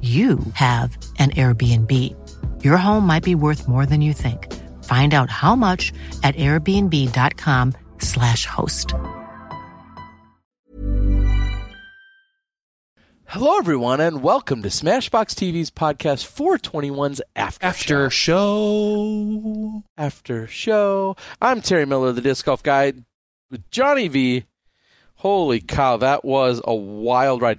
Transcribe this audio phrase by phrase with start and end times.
[0.00, 2.14] you have an Airbnb.
[2.64, 4.54] Your home might be worth more than you think.
[4.84, 8.94] Find out how much at airbnb.com/slash host.
[13.26, 19.82] Hello, everyone, and welcome to Smashbox TV's podcast 421's After, After show.
[19.98, 21.14] After Show.
[21.42, 22.94] I'm Terry Miller, the Disc Golf Guy,
[23.50, 24.44] with Johnny V.
[25.16, 27.58] Holy cow, that was a wild ride.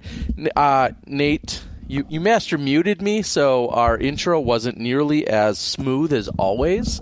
[0.56, 6.28] Uh, Nate, you, you master muted me, so our intro wasn't nearly as smooth as
[6.38, 7.00] always,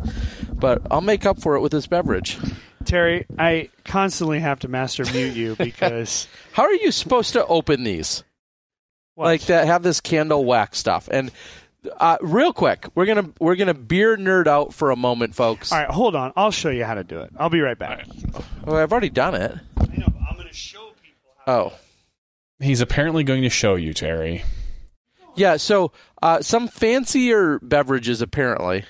[0.53, 2.39] but I'll make up for it with this beverage.
[2.85, 7.85] Terry, I constantly have to master mute you because How are you supposed to open
[7.85, 8.25] these?
[9.15, 9.27] what?
[9.27, 11.33] like that have this candle wax stuff and
[11.99, 15.79] uh, real quick we're gonna we're gonna beer nerd out for a moment folks All
[15.79, 16.33] right, hold on.
[16.37, 17.31] I'll show you how to do it.
[17.37, 18.07] I'll be right back.
[18.67, 21.53] oh, i've already done it I know, but I'm going to show people how.
[21.53, 21.73] oh
[22.61, 24.43] He's apparently going to show you, Terry.
[25.39, 28.85] Yeah so uh, some fancier beverages apparently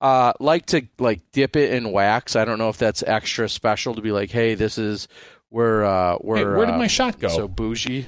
[0.00, 3.94] uh, like to like dip it in wax i don't know if that's extra special
[3.94, 5.08] to be like hey this is
[5.50, 7.28] where uh where Hey, where did my shot go?
[7.28, 8.06] so bougie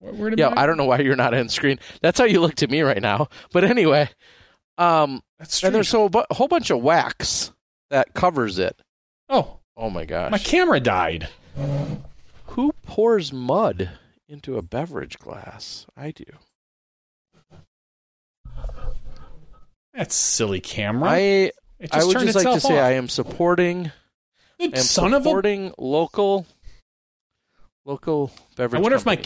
[0.00, 2.40] Where, where yeah my- i don't know why you're not on screen that's how you
[2.40, 4.08] look to me right now but anyway
[4.78, 7.52] um That's and there's so a bu- whole bunch of wax
[7.90, 8.80] that covers it
[9.28, 10.30] Oh, Oh my gosh.
[10.32, 11.28] my camera died.
[12.46, 13.90] Who pours mud
[14.28, 15.86] into a beverage glass?
[15.96, 16.24] I do.
[19.94, 21.10] That's silly camera.
[21.10, 21.54] I it
[21.92, 22.78] just I would just like to itself say.
[22.78, 23.90] I am supporting
[24.60, 25.24] I The am son of a.
[25.24, 26.46] supporting local
[27.84, 29.20] local beverage I wonder if my-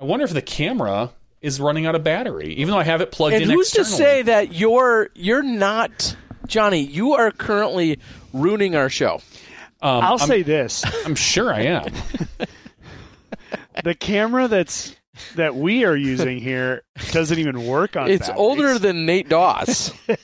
[0.00, 1.10] I wonder if the camera
[1.40, 3.84] is running out of battery, even though I have it plugged And in who's to
[3.84, 7.98] say that you're you're not Johnny, you are currently
[8.32, 9.16] ruining our show.
[9.80, 11.92] Um, I'll I'm, say this: I'm sure I am.
[13.84, 14.94] the camera that's
[15.36, 18.10] that we are using here doesn't even work on.
[18.10, 18.38] It's batteries.
[18.40, 19.92] older than Nate Doss.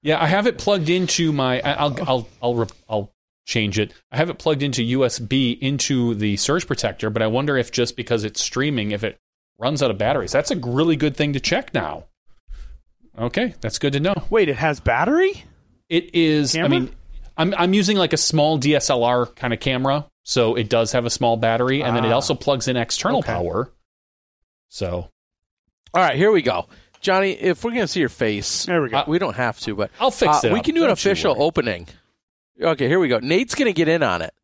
[0.00, 1.60] Yeah, I have it plugged into my.
[1.60, 3.12] I- I'll I'll I'll I'll
[3.46, 3.92] change it.
[4.12, 7.96] I have it plugged into USB into the surge protector, but I wonder if just
[7.96, 9.18] because it's streaming, if it
[9.58, 10.30] runs out of batteries.
[10.30, 12.04] That's a really good thing to check now.
[13.18, 14.14] Okay, that's good to know.
[14.30, 15.42] Wait, it has battery?
[15.88, 16.56] It is.
[16.56, 16.90] I mean,
[17.36, 21.10] I'm I'm using like a small DSLR kind of camera, so it does have a
[21.10, 22.14] small battery, and then it Ah.
[22.14, 23.32] also plugs in external Okay.
[23.32, 23.72] power.
[24.68, 25.10] So
[25.94, 26.66] All right, here we go.
[27.00, 28.98] Johnny, if we're going to see your face, There we go.
[28.98, 30.52] uh, we don't have to, but I'll fix uh, it.
[30.52, 31.86] We can do an Don't you official opening.
[32.60, 33.18] Okay, here we go.
[33.20, 34.34] Nate's going to get in on it.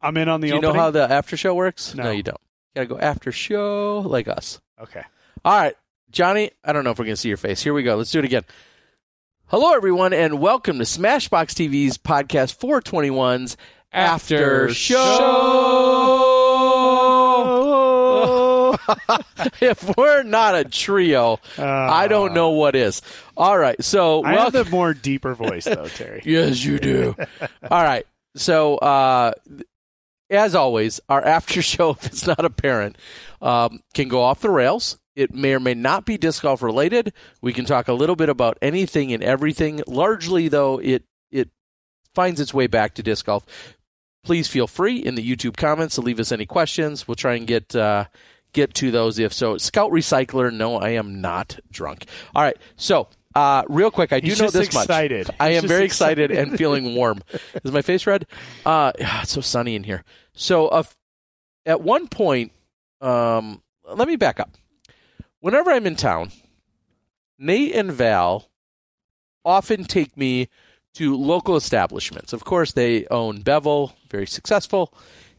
[0.00, 0.74] I'm in on the Do you opening.
[0.74, 1.94] know how the after show works?
[1.94, 2.10] No.
[2.10, 2.38] you don't.
[2.74, 4.60] You gotta go after show like us.
[4.80, 5.02] okay.
[5.44, 5.74] All right,
[6.10, 6.50] Johnny.
[6.64, 7.62] I don't know if we're gonna see your face.
[7.62, 7.96] Here we go.
[7.96, 8.44] Let's do it again.
[9.46, 13.56] Hello, everyone, and welcome to Smashbox TV's podcast 421's
[13.92, 14.96] After, After Show.
[19.60, 23.02] if we're not a trio, I don't know what is.
[23.36, 24.54] All right, so I welcome.
[24.54, 26.22] have the more deeper voice though, Terry.
[26.24, 27.16] Yes, you do.
[27.70, 28.06] All right.
[28.36, 29.32] So, uh,
[30.30, 32.96] as always, our after show, if it's not apparent,
[33.40, 34.98] um, can go off the rails.
[35.14, 37.12] It may or may not be disc golf related.
[37.40, 39.80] We can talk a little bit about anything and everything.
[39.86, 41.50] Largely, though, it it
[42.14, 43.44] finds its way back to disc golf.
[44.24, 47.06] Please feel free in the YouTube comments to leave us any questions.
[47.06, 48.06] We'll try and get uh,
[48.54, 49.58] get to those if so.
[49.58, 52.06] Scout Recycler, no, I am not drunk.
[52.34, 55.26] All right, so uh, real quick, I do He's know this excited.
[55.28, 55.36] much.
[55.38, 56.48] I He's am very excited, excited.
[56.48, 57.20] and feeling warm.
[57.64, 58.26] Is my face red?
[58.64, 60.04] Uh, it's so sunny in here.
[60.32, 60.84] So uh,
[61.66, 62.52] at one point,
[63.00, 64.50] um, let me back up.
[65.40, 66.30] Whenever I'm in town,
[67.38, 68.48] Nate and Val
[69.44, 70.48] often take me
[70.94, 72.32] to local establishments.
[72.32, 74.94] Of course, they own Bevel, very successful,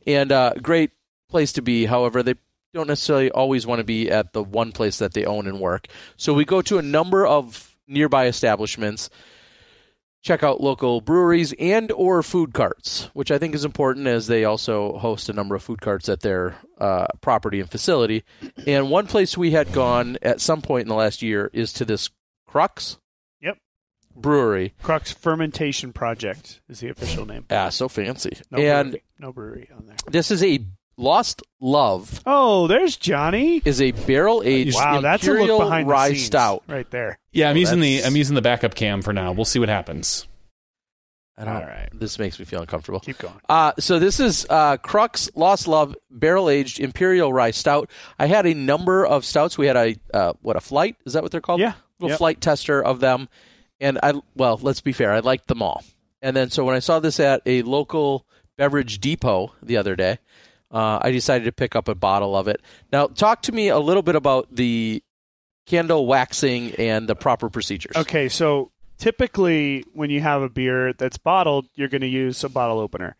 [0.05, 0.91] and a great
[1.29, 1.85] place to be.
[1.85, 2.35] However, they
[2.75, 5.87] don't necessarily always want to be at the one place that they own and work.
[6.17, 9.09] So we go to a number of nearby establishments,
[10.21, 14.43] check out local breweries and or food carts, which I think is important as they
[14.43, 18.23] also host a number of food carts at their uh, property and facility.
[18.65, 21.85] And one place we had gone at some point in the last year is to
[21.85, 22.09] this
[22.47, 22.97] Crux
[23.41, 23.57] Yep.
[24.15, 24.73] Brewery.
[24.81, 27.45] Crux Fermentation Project is the official name.
[27.51, 28.37] Ah, so fancy.
[28.49, 29.97] No and brewery, no brewery on there.
[30.09, 30.65] this is a
[30.97, 33.61] Lost Love Oh, there's Johnny.
[33.65, 36.63] is a barrel aged Wow, that's a imperial look behind rye the scenes stout.
[36.67, 37.19] right there.
[37.31, 39.31] Yeah, I'm using the that's- I'm using the backup cam for now.
[39.33, 40.27] We'll see what happens.
[41.37, 41.89] I don't, All right.
[41.93, 43.01] This makes me feel uncomfortable.
[43.01, 43.33] Keep going.
[43.49, 47.89] Uh, so this is uh, Crux Lost Love Barrel Aged Imperial Rye Stout.
[48.17, 49.57] I had a number of stouts.
[49.57, 51.59] We had a uh, what a flight is that what they're called?
[51.59, 51.73] Yeah.
[51.99, 52.17] little Yep.
[52.19, 53.27] flight tester of them,
[53.81, 55.83] and I well, let's be fair, I liked them all.
[56.21, 58.25] And then so when I saw this at a local
[58.57, 60.19] beverage depot the other day,
[60.71, 62.61] uh, I decided to pick up a bottle of it.
[62.91, 65.03] Now, talk to me a little bit about the
[65.65, 67.95] candle waxing and the proper procedures.
[67.95, 72.49] Okay, so typically when you have a beer that's bottled, you're going to use a
[72.49, 73.15] bottle opener.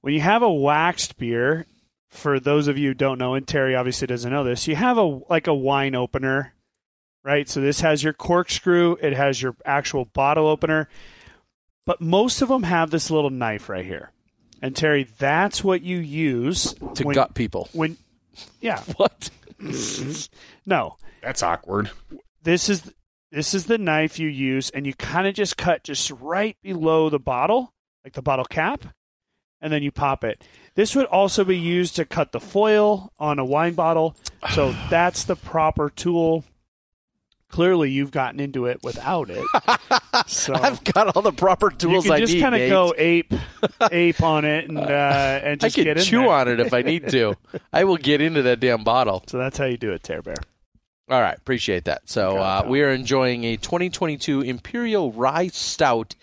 [0.00, 1.66] When you have a waxed beer,
[2.08, 4.98] for those of you who don't know, and Terry obviously doesn't know this, you have
[4.98, 6.54] a like a wine opener,
[7.22, 7.48] right?
[7.48, 10.88] So this has your corkscrew, it has your actual bottle opener,
[11.86, 14.10] but most of them have this little knife right here.
[14.62, 17.68] And Terry, that's what you use to when, gut people.
[17.72, 17.96] when
[18.60, 19.30] yeah, What?
[20.66, 20.96] no.
[21.22, 21.90] That's awkward.
[22.42, 22.90] this is
[23.32, 27.10] this is the knife you use and you kind of just cut just right below
[27.10, 27.72] the bottle
[28.04, 28.84] like the bottle cap
[29.60, 30.42] and then you pop it
[30.74, 34.16] this would also be used to cut the foil on a wine bottle
[34.54, 36.42] so that's the proper tool
[37.50, 39.44] clearly you've gotten into it without it
[40.26, 42.40] so I've got all the proper tools you can I just need.
[42.40, 43.32] kind of go ape
[43.90, 46.30] ape on it and uh and I just get can chew there.
[46.30, 47.34] on it if I need to.
[47.72, 49.24] I will get into that damn bottle.
[49.26, 50.36] so that's how you do it tear bear
[51.08, 52.08] All right, appreciate that.
[52.08, 56.14] So uh, we are enjoying a 2022 Imperial Rye Stout,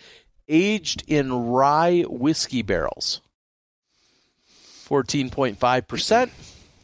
[0.47, 3.21] aged in rye whiskey barrels.
[4.87, 6.31] 14.5 percent,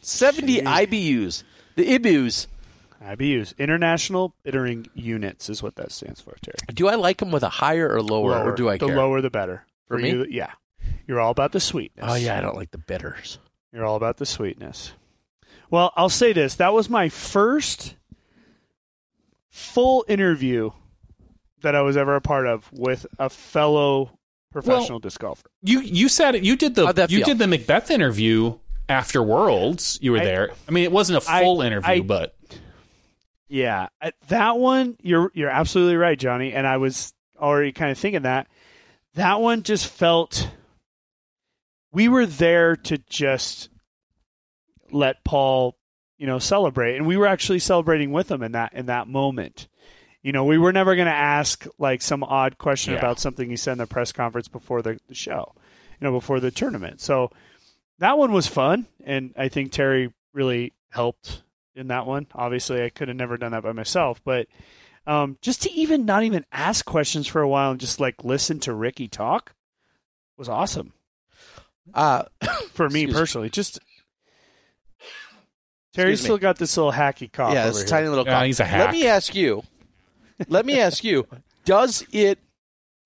[0.02, 1.42] 70 IBUs.
[1.76, 2.46] The IBUs.
[3.04, 7.42] IBUs international bittering units is what that stands for Terry Do I like them with
[7.42, 8.96] a higher or lower, or do I the care?
[8.96, 10.10] lower the better For me?
[10.10, 10.52] you, yeah
[11.06, 13.38] you're all about the sweetness Oh yeah, I don't like the bitters.
[13.72, 14.92] you're all about the sweetness
[15.70, 17.94] well i'll say this that was my first
[19.50, 20.70] full interview
[21.62, 24.10] that i was ever a part of with a fellow
[24.52, 27.26] professional disc golfer You you said it you did the you feel?
[27.26, 28.58] did the McBeth interview
[28.88, 29.98] after Worlds.
[30.02, 30.50] You were I- there.
[30.68, 32.36] I mean, it wasn't a full interview, I- but
[33.48, 37.98] yeah uh, that one you're you're absolutely right johnny and i was already kind of
[37.98, 38.46] thinking that
[39.14, 40.48] that one just felt
[41.92, 43.68] we were there to just
[44.90, 45.76] let Paul,
[46.18, 49.68] you know, celebrate, and we were actually celebrating with him in that in that moment.
[50.22, 52.98] You know, we were never going to ask like some odd question Yeah.
[52.98, 55.54] about something he said in the press conference before the, the show,
[56.00, 57.00] you know, before the tournament.
[57.00, 57.30] So
[58.00, 61.43] that one was fun, and I think Terry really helped
[61.74, 62.26] in that one.
[62.34, 64.46] Obviously, I could have never done that by myself, but
[65.06, 68.58] um, just to even not even ask questions for a while and just like listen
[68.60, 69.54] to Ricky talk
[70.38, 70.92] was awesome
[71.92, 72.24] Uh,
[72.72, 73.20] for me Excuse me.
[73.20, 73.50] personally.
[73.50, 73.78] Just
[75.92, 77.52] Terry's still got this little hacky cough.
[77.54, 77.88] yeah, over it's a here.
[77.88, 78.24] tiny little.
[78.26, 78.46] Yeah, cock.
[78.46, 78.80] he's a hack.
[78.86, 79.62] Let me ask you.
[80.48, 81.26] let me ask you.
[81.64, 82.38] Does it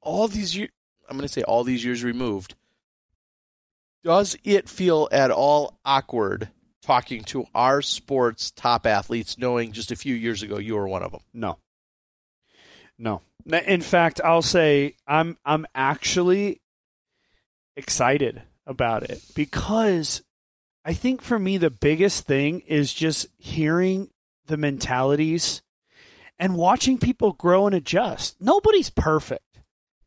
[0.00, 0.70] all these years?
[1.08, 2.54] I'm going to say all these years removed.
[4.04, 6.48] Does it feel at all awkward
[6.88, 11.02] talking to our sports top athletes, knowing just a few years ago you were one
[11.02, 11.20] of them?
[11.34, 11.58] No.
[12.98, 13.20] No.
[13.44, 16.62] In fact, I'll say I'm I'm actually
[17.76, 20.22] excited about it because
[20.82, 24.08] I think for me the biggest thing is just hearing
[24.46, 25.60] the mentalities
[26.38, 28.40] and watching people grow and adjust.
[28.40, 29.44] Nobody's perfect.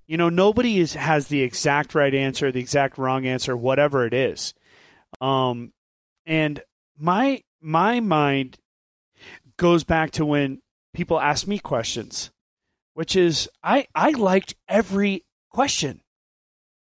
[0.07, 4.15] You know, nobody is has the exact right answer, the exact wrong answer, whatever it
[4.15, 4.55] is.
[5.21, 5.73] Um
[6.25, 6.59] and
[7.01, 8.59] my my mind
[9.57, 10.61] goes back to when
[10.93, 12.31] people ask me questions,
[12.93, 16.01] which is I I liked every question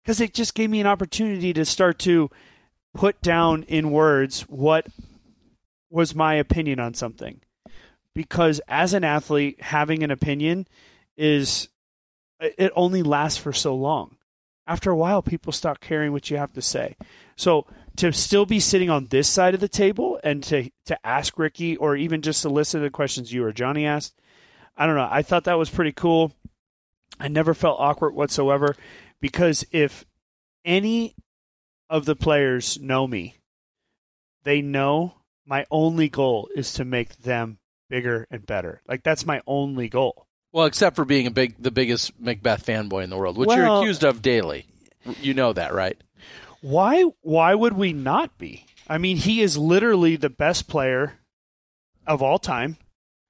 [0.02, 2.30] because it just gave me an opportunity to start to
[2.94, 4.87] put down in words what
[5.90, 7.40] was my opinion on something.
[8.14, 10.68] Because as an athlete, having an opinion
[11.16, 11.68] is
[12.40, 14.16] it only lasts for so long.
[14.66, 16.97] After a while, people stop caring what you have to say.
[17.37, 21.38] So to still be sitting on this side of the table and to to ask
[21.38, 24.20] Ricky or even just to listen to the questions you or Johnny asked,
[24.76, 25.08] I don't know.
[25.10, 26.32] I thought that was pretty cool.
[27.20, 28.74] I never felt awkward whatsoever
[29.20, 30.04] because if
[30.64, 31.14] any
[31.88, 33.36] of the players know me,
[34.42, 35.14] they know
[35.46, 37.58] my only goal is to make them
[37.88, 38.80] bigger and better.
[38.88, 40.26] Like that's my only goal.
[40.52, 43.56] Well, except for being a big, the biggest McBeth fanboy in the world, which Well-
[43.56, 44.66] you're accused of daily.
[45.20, 46.00] You know that, right?
[46.64, 48.64] Why why would we not be?
[48.88, 51.18] I mean, he is literally the best player
[52.06, 52.78] of all time.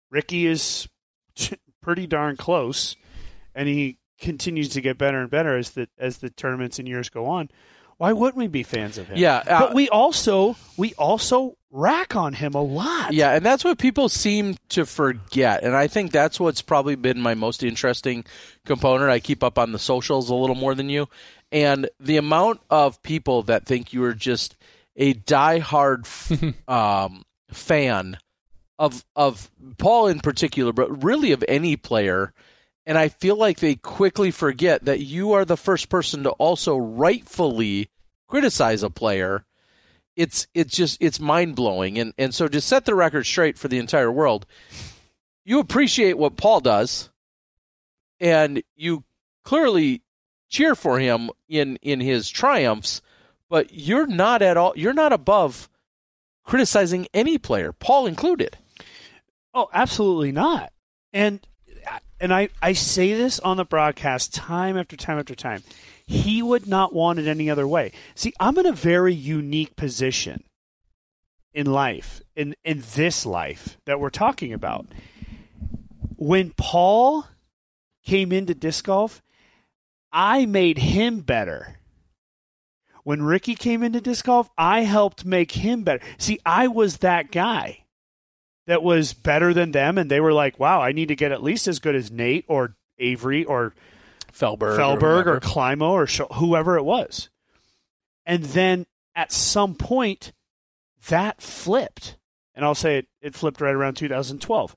[0.08, 0.88] Ricky is
[1.82, 2.94] pretty darn close
[3.52, 7.08] and he continues to get better and better as the as the tournaments and years
[7.08, 7.50] go on.
[7.96, 9.18] Why wouldn't we be fans of him?
[9.18, 13.12] Yeah, uh, but we also we also rack on him a lot.
[13.12, 15.64] Yeah, and that's what people seem to forget.
[15.64, 18.24] And I think that's what's probably been my most interesting
[18.64, 19.10] component.
[19.10, 21.08] I keep up on the socials a little more than you.
[21.54, 24.56] And the amount of people that think you are just
[24.96, 26.04] a diehard
[26.68, 28.18] um, fan
[28.78, 32.32] of of Paul in particular, but really of any player.
[32.84, 36.76] And I feel like they quickly forget that you are the first person to also
[36.76, 37.88] rightfully
[38.28, 39.44] criticize a player
[40.16, 43.68] it's it's just it's mind blowing and and so to set the record straight for
[43.68, 44.46] the entire world
[45.44, 47.10] you appreciate what Paul does
[48.20, 49.04] and you
[49.44, 50.02] clearly
[50.54, 53.02] cheer for him in in his triumphs
[53.48, 55.68] but you're not at all you're not above
[56.44, 58.56] criticizing any player Paul included
[59.54, 60.72] Oh, absolutely not.
[61.12, 61.46] And
[62.20, 65.62] and I, I say this on the broadcast time after time after time.
[66.06, 67.92] He would not want it any other way.
[68.14, 70.42] See, I'm in a very unique position
[71.52, 74.86] in life, in in this life that we're talking about.
[76.16, 77.26] When Paul
[78.04, 79.22] came into disc golf,
[80.14, 81.80] I made him better.
[83.02, 86.02] When Ricky came into disc golf, I helped make him better.
[86.16, 87.84] See, I was that guy
[88.66, 91.42] that was better than them, and they were like, "Wow, I need to get at
[91.42, 93.74] least as good as Nate or Avery or
[94.32, 95.40] Feldberg Feldberg or, whomever.
[95.40, 97.28] Climo or Sh- whoever it was."
[98.24, 100.32] And then at some point,
[101.08, 102.16] that flipped,
[102.54, 104.76] and I'll say it, it flipped right around 2012.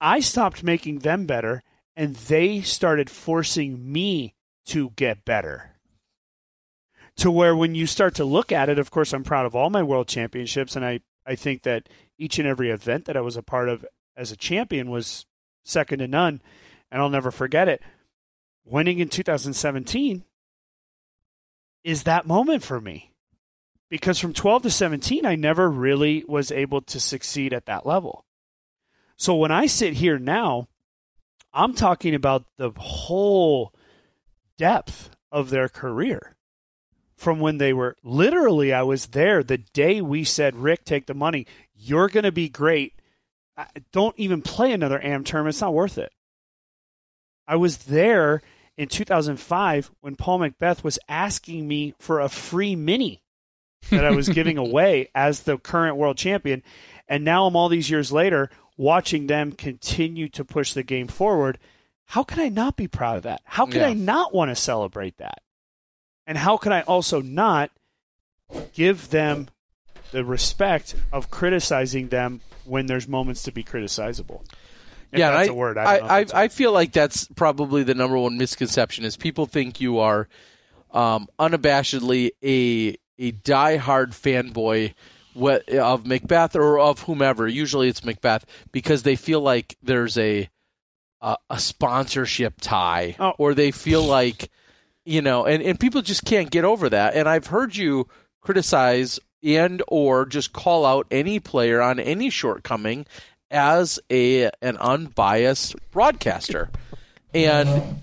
[0.00, 1.62] I stopped making them better,
[1.94, 4.34] and they started forcing me
[4.66, 5.70] to get better.
[7.16, 9.70] To where when you start to look at it, of course, I'm proud of all
[9.70, 11.88] my world championships, and I, I think that
[12.18, 13.84] each and every event that I was a part of
[14.16, 15.26] as a champion was
[15.64, 16.40] second to none,
[16.90, 17.82] and I'll never forget it.
[18.64, 20.24] Winning in 2017
[21.84, 23.12] is that moment for me
[23.92, 28.24] because from 12 to 17, I never really was able to succeed at that level.
[29.16, 30.68] So when I sit here now,
[31.52, 33.74] I'm talking about the whole
[34.62, 36.36] depth of their career
[37.16, 41.14] from when they were literally, I was there the day we said, Rick, take the
[41.14, 41.48] money.
[41.74, 42.94] You're going to be great.
[43.90, 45.48] Don't even play another AM term.
[45.48, 46.12] It's not worth it.
[47.48, 48.40] I was there
[48.76, 53.20] in 2005 when Paul McBeth was asking me for a free mini
[53.90, 56.62] that I was giving away as the current world champion.
[57.08, 61.58] And now I'm all these years later watching them continue to push the game forward.
[62.12, 63.40] How can I not be proud of that?
[63.44, 63.86] How can Yeah.
[63.86, 65.40] I not want to celebrate that?
[66.26, 67.70] And how can I also not
[68.74, 69.48] give them
[70.10, 74.42] the respect of criticizing them when there's moments to be criticizable?
[75.10, 75.78] If yeah, that's I, a word.
[75.78, 78.36] I, I, don't know I, it's a I feel like that's probably the number one
[78.36, 80.28] misconception is people think you are
[80.90, 84.92] um, unabashedly a a diehard fanboy
[85.34, 87.48] of McBeth or of whomever.
[87.48, 90.50] Usually it's McBeth because they feel like there's a
[91.22, 93.32] a, a sponsorship tie, Oh.
[93.38, 94.50] or they feel like
[95.04, 97.14] you know, and, and people just can't get over that.
[97.16, 98.06] And I've heard you
[98.40, 103.06] criticize and or just call out any player on any shortcoming
[103.50, 106.70] as a an unbiased broadcaster.
[107.34, 108.02] And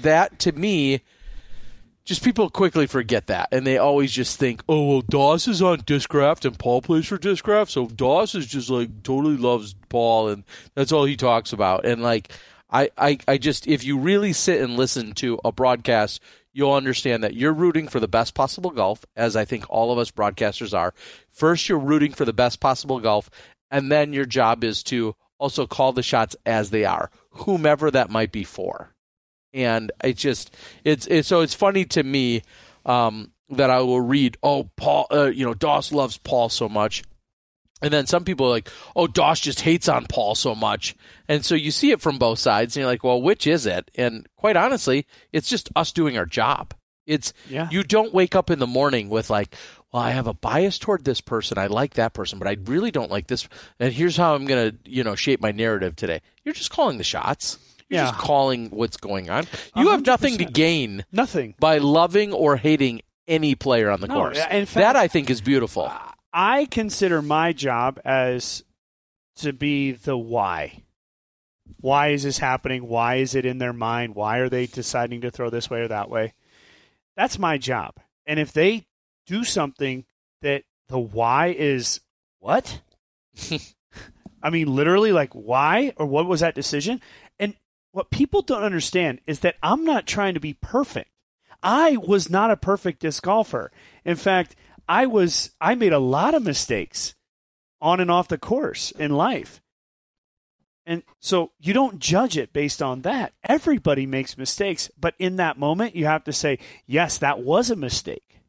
[0.00, 1.02] that to me
[2.04, 5.78] just people quickly forget that and they always just think, "Oh, well Doss is on
[5.80, 10.44] Discraft and Paul plays for Discraft, so Doss is just like totally loves Paul and
[10.74, 12.32] that's all he talks about." And like
[12.70, 16.20] I, I, I just if you really sit and listen to a broadcast,
[16.52, 19.98] you'll understand that you're rooting for the best possible golf, as I think all of
[19.98, 20.94] us broadcasters are.
[21.30, 23.28] First, you're rooting for the best possible golf,
[23.70, 28.10] and then your job is to also call the shots as they are, whomever that
[28.10, 28.93] might be for.
[29.54, 32.42] And it just it's it's so it's funny to me
[32.84, 37.04] um, that I will read, oh Paul, uh, you know Doss loves Paul so much,
[37.80, 40.96] And then some people are like, oh, Doss just hates on Paul so much.
[41.28, 43.90] And so you see it from both sides, and you're like, well, which is it?
[43.94, 46.74] And quite honestly, it's just us doing our job.
[47.06, 47.68] It's Yeah.
[47.70, 49.54] you don't wake up in the morning with like,
[49.92, 51.58] well, I have a bias toward this person.
[51.58, 53.46] I like that person, but I really don't like this.
[53.78, 56.22] And here's how I'm gonna, you know, shape my narrative today.
[56.42, 57.58] You're just calling the shots.
[57.94, 58.10] You're Yeah.
[58.10, 59.46] just calling what's going on.
[59.76, 61.54] You have nothing to gain Nothing.
[61.58, 64.38] by loving or hating any player on the No, course.
[64.38, 65.90] fact- that I think is beautiful.
[66.32, 68.64] I consider my job as
[69.36, 70.82] to be the why.
[71.80, 72.88] Why is this happening?
[72.88, 74.14] Why is it in their mind?
[74.14, 76.34] Why are they deciding to throw this way or that way?
[77.16, 77.94] That's my job.
[78.26, 78.86] And if they
[79.26, 80.04] do something
[80.42, 82.00] that the why is
[82.40, 82.80] what?
[84.42, 87.00] I mean, literally, like, why or what was that decision?
[87.94, 91.10] What people don't understand is that I'm not trying to be perfect.
[91.62, 93.70] I was not a perfect disc golfer.
[94.04, 94.56] In fact,
[94.88, 97.14] I was I made a lot of mistakes
[97.80, 99.62] on and off the course in life.
[100.84, 103.32] And so you don't judge it based on that.
[103.44, 107.76] Everybody makes mistakes, but in that moment you have to say, "Yes, that was a
[107.76, 108.40] mistake.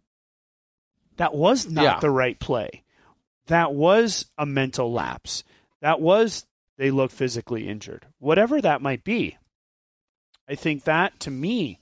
[1.17, 1.99] That was not Yeah.
[1.99, 2.81] the right play.
[3.45, 5.43] That was a mental lapse.
[5.81, 8.07] That was they look physically injured.
[8.19, 9.37] Whatever that might be."
[10.47, 11.79] I think that to me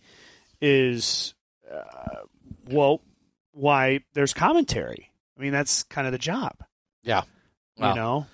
[0.61, 1.33] is
[1.71, 2.21] uh,
[2.69, 3.01] well
[3.51, 5.11] why there's commentary.
[5.37, 6.55] I mean, that's kind of the job,
[7.03, 7.23] yeah.
[7.77, 7.89] Wow.
[7.89, 8.25] you know.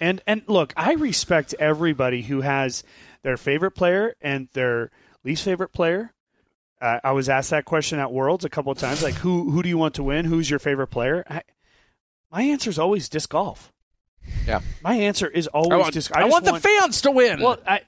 [0.00, 2.82] And and look, I respect everybody who has
[3.22, 4.90] their favorite player and their
[5.24, 6.12] least favorite player.
[6.80, 9.62] Uh, I was asked that question at Worlds a couple of times, like who who
[9.62, 10.24] do you want to win?
[10.24, 11.24] Who's your favorite player?
[11.28, 11.42] I,
[12.30, 13.71] my answer is always disc golf.
[14.46, 14.60] Yeah.
[14.82, 16.10] My answer is always I want, disc.
[16.16, 17.40] I just want the fans to win.
[17.40, 17.82] well, I,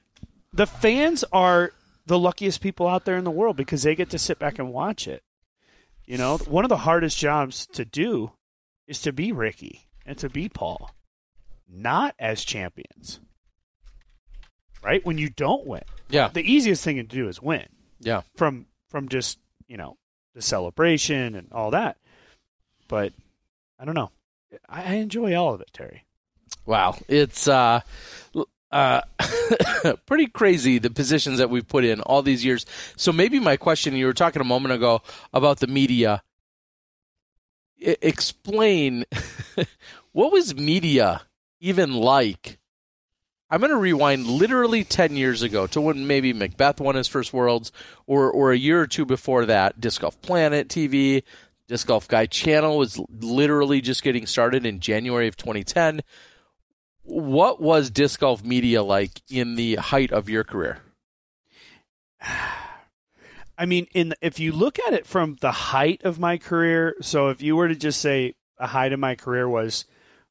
[0.52, 1.72] the fans are
[2.06, 4.72] the luckiest people out there in the world because they get to sit back and
[4.72, 5.22] watch it.
[6.06, 8.32] You know, one of the hardest jobs to do
[8.86, 10.90] is to be Ricky and to be Paul,
[11.68, 13.20] not as champions.
[14.82, 15.04] Right?
[15.04, 15.82] When you don't win.
[16.11, 16.28] yeah.
[16.28, 17.66] The easiest thing to do is win
[18.00, 18.22] Yeah.
[18.37, 19.96] from from just, you know,
[20.35, 21.96] the celebration and all that.
[22.87, 23.12] But
[23.78, 24.11] I don't know.
[24.68, 26.04] I, I enjoy all of it, Terry.
[26.66, 27.81] Wow, it's uh,
[28.70, 29.03] uh,
[30.07, 32.66] pretty crazy the positions that we've put in all these years.
[32.96, 36.22] So maybe my question: you were talking a moment ago about the media.
[37.85, 39.05] I- explain
[40.12, 41.22] what was media
[41.61, 42.59] even like?
[43.50, 47.33] I'm going to rewind literally 10 years ago to when maybe McBeth won his first
[47.33, 47.70] Worlds,
[48.07, 49.81] or or a year or two before that.
[49.81, 51.22] Disc Golf Planet TV,
[51.68, 56.00] Disc Golf Guy channel was literally just getting started in January of 2010
[57.04, 60.78] what was disc golf media like in the height of your career?
[63.56, 67.28] I mean, in if you look at it from the height of my career, so
[67.28, 69.84] if you were to just say a height of my career was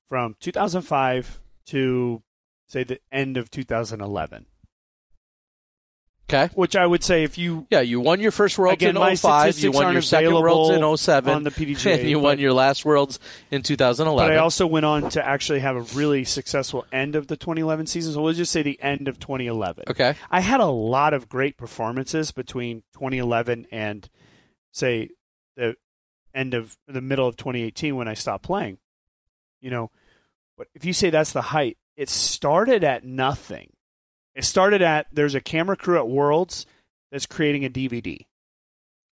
[0.09, 2.21] from 2005 to
[2.67, 4.45] say the end of 2011,
[6.34, 6.54] Okay.
[6.56, 9.15] which I would say if you Yeah, you won your first Worlds Again, in my
[9.15, 12.39] 05, you won your second Worlds in available 07, on the PDGA, and you won
[12.39, 13.19] your last Worlds
[13.52, 14.30] in 2011.
[14.30, 17.88] But I also went on to actually have a really successful end of the 2011
[17.88, 18.13] season.
[18.13, 19.86] So we'll just say the end of 2011.
[19.89, 20.15] Okay.
[20.32, 24.10] I had a lot of great performances between 2011 and
[24.72, 25.10] say
[25.56, 25.76] the
[26.34, 28.80] end of the middle of 2018 when I stopped playing.
[29.62, 29.91] You know,
[30.58, 33.72] but if you say that's the height, it started at nothing.
[34.36, 36.65] It started at there's a camera crew at Worlds
[37.12, 38.26] that's creating a DVD.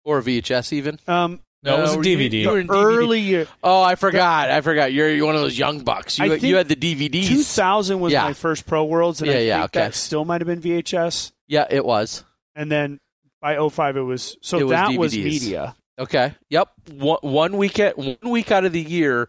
[0.04, 0.98] or VHS even.
[1.06, 2.40] Um, No, it was a DVD.
[2.42, 2.84] You, were in DVD.
[2.98, 4.50] early year, Oh, I forgot.
[4.50, 4.92] I forgot.
[4.92, 6.18] You're, you're one of those young bucks.
[6.18, 7.28] You, you had the DVDs.
[7.28, 8.24] 2000 was Yeah.
[8.24, 9.80] my first Pro Worlds, and Yeah, I yeah, think okay.
[9.80, 11.30] that still might have been VHS.
[11.46, 12.24] Yeah, it was.
[12.56, 12.98] And then
[13.40, 15.24] by 05 it was so It that was DVDs.
[15.24, 15.76] media.
[16.00, 16.34] Okay.
[16.50, 16.68] Yep.
[16.94, 19.28] One, one week at, one week out of the year,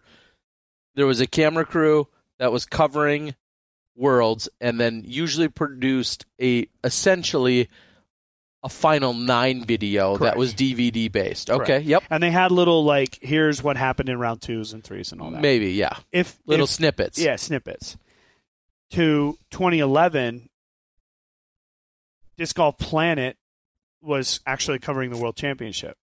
[0.96, 2.08] there was a camera crew
[2.40, 3.36] that was covering
[3.96, 7.70] worlds, and then usually produced a essentially
[8.64, 11.50] a final nine video that was DVD based.
[11.50, 11.66] Okay.
[11.66, 11.86] Correct.
[11.86, 12.04] Yep.
[12.10, 15.32] And they had little like here's what happened in round twos and threes and all
[15.32, 15.42] that.
[15.42, 15.74] Maybe.
[15.74, 15.98] Yeah.
[16.12, 17.20] if Little if- snippets.
[17.20, 17.98] yeah snippets.
[18.92, 20.50] To 2011,
[22.38, 23.38] Disc Golf Planet
[24.02, 25.98] was actually covering the World Championship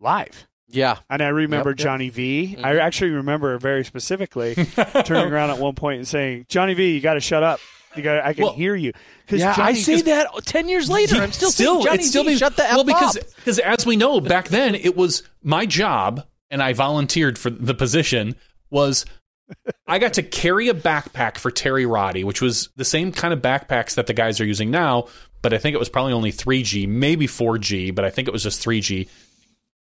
[0.00, 0.46] live.
[0.68, 0.98] Yeah.
[1.08, 1.84] And I remember Yep, yep.
[1.84, 2.56] Johnny V.
[2.62, 2.80] I Mhm.
[2.80, 4.54] actually remember very specifically
[5.04, 7.60] turning around at one point and saying, "Johnny V, you got to shut up.
[7.94, 8.92] You got I can Well, hear you."
[9.24, 9.54] Because Yeah.
[9.56, 11.16] I say that ten years later.
[11.16, 13.22] I'm still, saying Johnny still V, being- shut the well F because up.
[13.36, 17.74] because as we know back then it was my job and I volunteered for the
[17.74, 18.34] position
[18.70, 19.04] was
[19.86, 23.40] I got to carry a backpack for Terry Roddy, which was the same kind of
[23.40, 25.06] backpacks that the guys are using now,
[25.42, 28.42] but I think it was probably only 3G, maybe 4G, but I think it was
[28.42, 29.08] just 3G.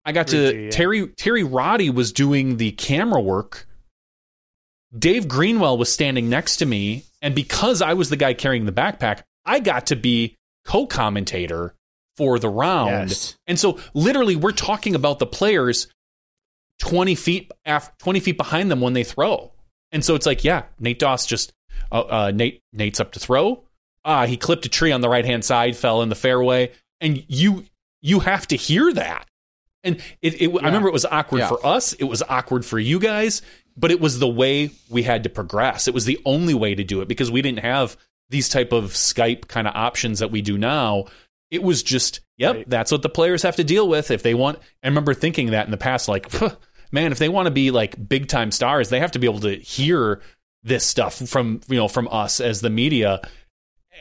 [0.05, 0.69] I got 3G, to yeah.
[0.71, 3.67] Terry Terry Roddy was doing the camera work
[4.97, 8.71] Dave Greenwell was standing next to me, and because I was the guy carrying the
[8.71, 11.73] backpack, I got to be co-commentator
[12.17, 13.09] for the round.
[13.09, 13.37] Yes.
[13.47, 15.87] And so literally we're talking about the players
[16.79, 19.53] 20 feet af 20 feet behind them when they throw.
[19.91, 21.53] And so it's like, yeah, Nate Doss just
[21.91, 23.63] uh, uh, Nate Nate's up to throw.
[24.03, 27.65] Ah, he clipped a tree on the right-hand side, fell in the fairway, and you
[28.01, 29.27] you have to hear that.
[29.83, 31.47] And it, it I remember it was awkward Yeah.
[31.49, 33.41] for us, it was awkward for you guys,
[33.75, 35.87] but it was the way we had to progress.
[35.87, 37.97] It was the only way to do it because we didn't have
[38.29, 41.05] these type of Skype kind of options that we do now.
[41.49, 42.69] It was just, yep, Right.
[42.69, 44.59] that's what the players have to deal with if they want.
[44.83, 46.31] I remember thinking that in the past, like,
[46.91, 49.41] man, if they want to be like big time stars, they have to be able
[49.41, 50.21] to hear
[50.63, 53.19] this stuff from you know from us as the media.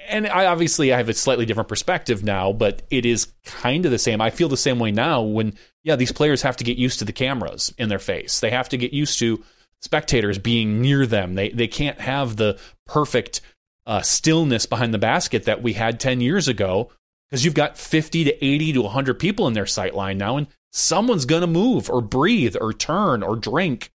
[0.08, 3.90] And I obviously I have a slightly different perspective now, but it is kind of
[3.90, 4.20] the same.
[4.20, 7.04] I feel the same way now when yeah, these players have to get used to
[7.04, 8.40] the cameras in their face.
[8.40, 9.42] They have to get used to
[9.80, 11.34] spectators being near them.
[11.34, 13.40] They they can't have the perfect
[13.86, 16.90] uh, stillness behind the basket that we had 10 years ago
[17.28, 20.46] because you've got 50 to 80 to 100 people in their sight line now and
[20.70, 23.90] someone's going to move or breathe or turn or drink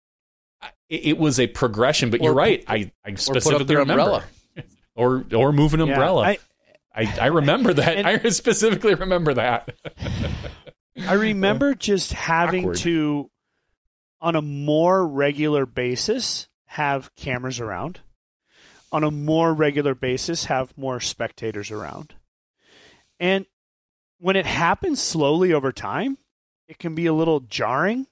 [0.88, 3.80] it, it was a progression but Or you're right i, I Or put specifically up
[3.88, 4.24] remember umbrella.
[4.94, 6.38] or or move an Yeah, umbrella I-
[6.94, 9.74] I, I remember that And- i specifically remember that
[11.08, 12.76] I remember just having Awkward.
[12.78, 13.30] to,
[14.20, 18.00] on a more regular basis, have cameras around.
[18.92, 22.14] On a more regular basis, have more spectators around.
[23.18, 23.46] And
[24.18, 26.18] when it happens slowly over time,
[26.68, 28.06] it can be a little jarring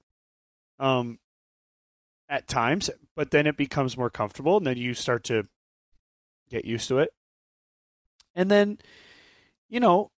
[0.79, 1.19] um,
[2.29, 5.47] at times, but then it becomes more comfortable, and then you start to
[6.51, 7.11] get used to it.
[8.35, 8.79] And then,
[9.69, 10.11] you know,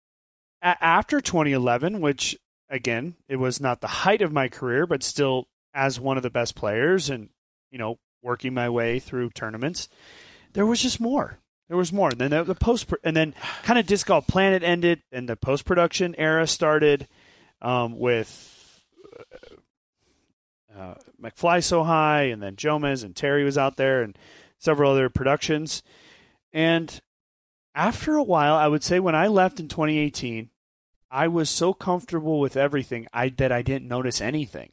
[0.62, 2.37] a- after 2011, which
[2.70, 6.30] again, it was not the height of my career, but still as one of the
[6.30, 7.28] best players and,
[7.70, 9.88] you know, working my way through tournaments,
[10.52, 11.38] there was just more.
[11.68, 12.11] There was more.
[12.11, 15.64] And then the, post, and then kind of Disc Golf Planet ended and the post
[15.64, 17.06] production era started
[17.61, 18.85] um, with
[20.76, 24.16] uh, McFly So High and then Jomez and Terry was out there and
[24.59, 25.83] several other productions.
[26.52, 27.00] And
[27.74, 30.50] after a while, I would say when I left in 2018,
[31.11, 34.70] I was so comfortable with everything I that I didn't notice anything.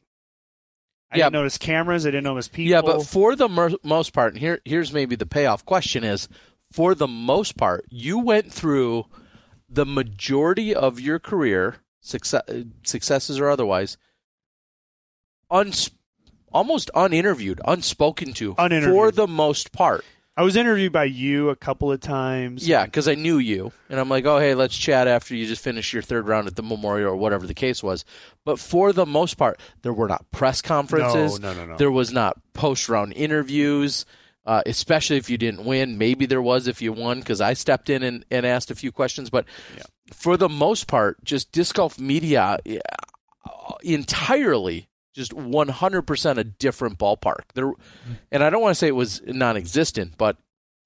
[1.10, 1.24] I Yeah.
[1.24, 2.06] didn't notice cameras.
[2.06, 2.70] I didn't notice people.
[2.70, 6.28] Yeah, but for the mer- most part, and here here's maybe the payoff question is
[6.70, 9.06] for the most part, you went through
[9.68, 12.42] the majority of your career, success,
[12.84, 13.96] successes or otherwise,
[15.50, 15.90] uns-
[16.52, 20.04] almost uninterviewed, unspoken to, for the most part.
[20.38, 22.66] I was interviewed by you a couple of times.
[22.66, 25.64] Yeah, because I knew you, and I'm like, oh hey, let's chat after you just
[25.64, 28.04] finish your third round at the Memorial or whatever the case was.
[28.44, 31.40] But for the most part, there were not press conferences.
[31.40, 31.76] No, no, no, no.
[31.76, 34.06] There was not post round interviews.
[34.46, 37.90] Uh, especially if you didn't win, maybe there was if you won because I stepped
[37.90, 39.28] in and, and asked a few questions.
[39.28, 39.44] But
[40.10, 42.58] for the most part, just disc golf media
[43.82, 47.42] entirely just 100% a different ballpark.
[47.54, 47.72] There,
[48.30, 50.36] and I don't want to say it was non-existent, but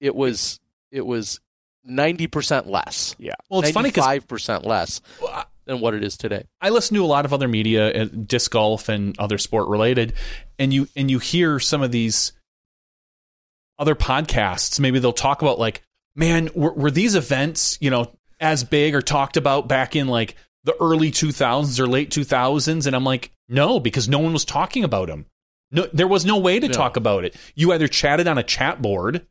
[0.01, 0.59] it was
[0.91, 1.39] it was
[1.87, 3.15] 90% less.
[3.19, 3.33] Yeah.
[3.49, 5.01] well it's funny because 95% less
[5.65, 6.45] than what it is today.
[6.59, 10.13] I listen to a lot of other media, uh, disc golf and other sport related,
[10.57, 12.33] and you and you hear some of these
[13.77, 14.79] other podcasts.
[14.79, 15.83] Maybe they'll talk about like,
[16.15, 20.35] man, were, were these events you know as big or talked about back in like
[20.63, 22.87] the early 2000s or late 2000s?
[22.87, 25.25] And I'm like, no, because no one was talking about him.
[25.71, 26.73] No, there was no way to No.
[26.73, 27.35] talk about it.
[27.55, 29.25] You either chatted on a chat board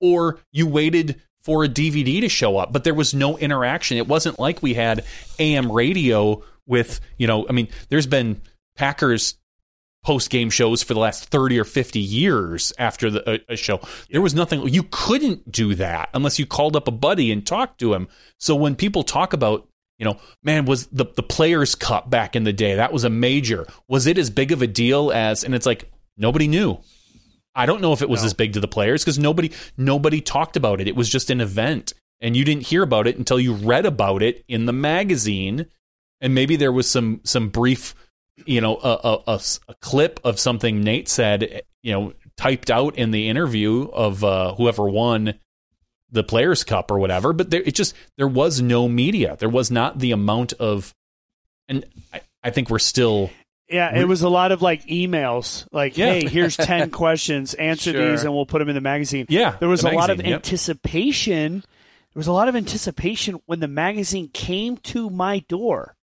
[0.00, 3.96] or you waited for a DVD to show up, but there was no interaction.
[3.96, 5.04] It wasn't like we had
[5.38, 8.42] AM radio with, you know, I mean, there's been
[8.76, 9.36] Packers
[10.04, 13.80] post game shows for the last 30 or 50 years after the, a, a show.
[14.10, 17.78] There was nothing, you couldn't do that unless you called up a buddy and talked
[17.80, 18.08] to him.
[18.38, 22.44] So when people talk about, you know, man, was the, the Players Cup back in
[22.44, 23.66] the day, that was a major.
[23.88, 26.78] Was it as big of a deal as, and it's like, nobody knew.
[27.54, 30.58] I don't know if it was as big to the players because nobody nobody talked
[30.58, 30.88] about it.
[30.88, 34.22] It was just an event, and you didn't hear about it until you read about
[34.22, 35.66] it in the magazine,
[36.20, 37.94] and maybe there was some some brief,
[38.44, 39.40] you know, a
[39.80, 44.86] clip of something Nate said, you know, typed out in the interview of uh, whoever
[44.86, 45.38] won
[46.16, 47.32] the Players Cup or whatever.
[47.32, 49.36] But there, it just there was no media.
[49.38, 50.92] There was not the amount of,
[51.68, 53.30] and I, I think we're still
[53.68, 56.12] Yeah, it was a lot of like emails, like, Yeah.
[56.14, 57.54] "Hey, here's ten questions.
[57.54, 58.10] Answer Sure.
[58.10, 60.18] these, and we'll put them in the magazine." Yeah, there was the a lot of
[60.18, 60.34] yep.
[60.34, 61.60] anticipation.
[61.60, 65.94] There was a lot of anticipation when the magazine came to my door.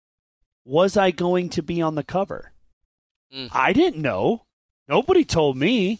[0.65, 2.51] Was I going to be on the cover?
[3.35, 3.49] Mm.
[3.51, 4.43] I didn't know.
[4.87, 5.99] Nobody told me.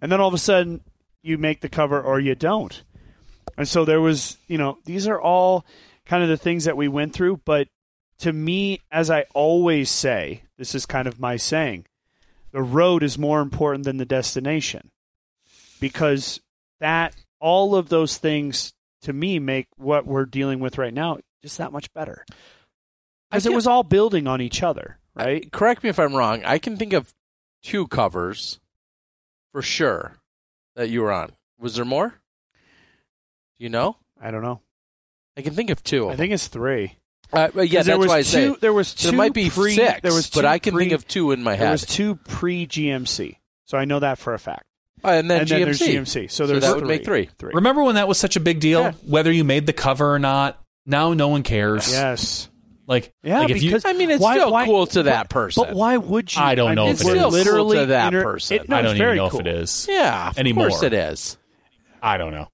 [0.00, 0.80] and then all of a sudden
[1.22, 2.82] you make the cover or you don't.
[3.60, 5.66] And so there was, you know, these are all
[6.06, 7.42] kind of the things that we went through.
[7.44, 7.68] But
[8.20, 11.84] to me, as I always say, this is kind of my saying
[12.52, 14.90] the road is more important than the destination
[15.78, 16.40] because
[16.80, 21.58] that all of those things to me make what we're dealing with right now just
[21.58, 22.24] that much better
[23.30, 26.42] because it was all building on each other right Correct me if I'm wrong.
[26.46, 27.12] I can think of
[27.62, 28.58] two covers
[29.52, 30.16] for sure
[30.76, 31.32] that you were on.
[31.58, 32.19] Was there more?
[33.60, 33.96] Do you know?
[34.20, 34.60] i don't know
[35.36, 36.08] I can think of two.
[36.10, 36.96] i think it's three
[37.32, 39.16] Uh, but yeah, 'Cause there that's was why I two, say there was two there
[39.16, 40.00] might be pre, six.
[40.00, 41.66] there was but I can pre- think of two in my head.
[41.66, 44.64] there was two pre GMC so I know that for a fact
[45.04, 45.50] Uh, and then and GMC.
[45.50, 46.80] then there's GMC so there's that three.
[46.80, 47.28] would make three.
[47.38, 48.80] three Remember when that was such a big deal?
[48.80, 48.92] Yeah.
[49.06, 50.58] Whether you made the cover or not.
[50.86, 51.90] Now no one cares.
[51.92, 52.48] yes
[52.88, 55.28] Like, yeah like if you, because I mean, it's why- still why- cool to that
[55.28, 55.64] but- person.
[55.64, 56.42] But why would you?
[56.42, 57.22] I don't know mean, if it we're is.
[57.22, 58.56] It's still cool literally to that inter- person.
[58.56, 59.40] It, no, I it's don't even very know cool.
[59.40, 59.86] if it is.
[59.88, 60.68] yeah, of Anymore.
[60.70, 61.38] course it is.
[62.02, 62.48] I don't know.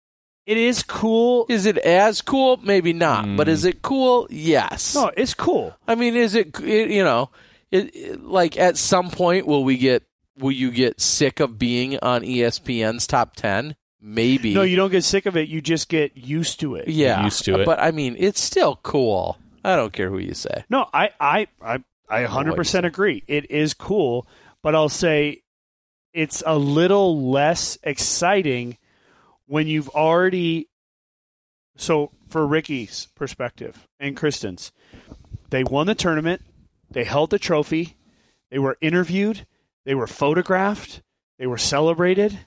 [0.46, 1.44] It is cool.
[1.48, 2.58] Is it as cool?
[2.62, 3.24] Maybe not.
[3.24, 3.36] Mm.
[3.36, 4.28] But is it cool?
[4.30, 4.94] Yes.
[4.94, 5.74] No, it's cool.
[5.88, 7.30] I mean, is it, it you know,
[7.72, 10.04] it, it- like at some point will we get
[10.38, 13.74] will you get sick of being on ESPN's top 10?
[14.00, 14.54] Maybe.
[14.54, 15.48] No, you don't get sick of it.
[15.48, 16.86] You just get used to it.
[16.86, 17.24] yeah.
[17.24, 17.64] used to it.
[17.66, 19.38] But I mean, it's still cool.
[19.64, 20.64] I don't care who you say.
[20.70, 23.24] No, I, I, I, I 100% agree.
[23.26, 24.28] It is cool,
[24.62, 25.42] but I'll say
[26.12, 28.78] it's a little less exciting
[29.46, 30.68] when you've already.
[31.78, 34.72] So, for Ricky's perspective and Kristen's,
[35.50, 36.40] they won the tournament,
[36.90, 37.96] they held the trophy,
[38.50, 39.46] they were interviewed,
[39.84, 41.02] they were photographed,
[41.38, 42.38] they were celebrated.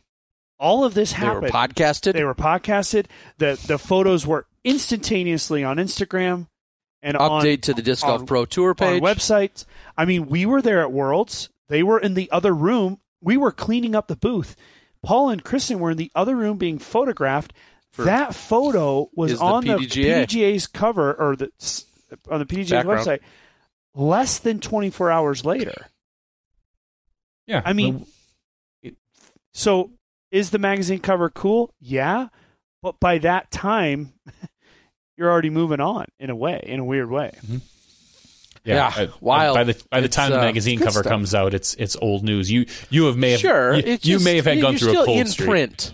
[0.59, 1.43] All of this happened.
[1.43, 2.13] They were podcasted.
[2.13, 3.05] They were podcasted.
[3.37, 6.47] The the photos were instantaneously on Instagram
[7.01, 9.01] and on Update to the Disc Golf on- Pro Tour page.
[9.01, 9.65] on websites.
[9.97, 11.49] I mean, we were there at Worlds.
[11.69, 12.99] They were in the other room.
[13.21, 14.55] We were cleaning up the booth.
[15.03, 17.53] Paul and Kristen were in the other room being photographed.
[17.97, 20.25] that photo was the on the PDGA.
[20.25, 21.51] PDGA's cover or the
[22.29, 23.01] on the PDGA's Background.
[23.01, 23.19] website
[23.95, 25.87] less than 24 hours later.
[27.47, 27.61] Yeah.
[27.65, 28.05] I mean,
[29.53, 29.91] so
[30.31, 31.73] is the magazine cover cool?
[31.79, 32.27] Yeah,
[32.83, 34.13] but by that time,
[35.17, 37.31] you're already moving on in a way, in a weird way.
[37.45, 37.57] Mm-hmm.
[38.75, 39.55] Yeah, uh, wild.
[39.55, 41.11] By the by the It's, time the uh, magazine good cover stuff.
[41.11, 42.51] comes out, it's it's old news.
[42.51, 43.73] You you have may have sure.
[43.75, 45.49] you, it's you may have had gone through still a cold in streak.
[45.49, 45.93] print.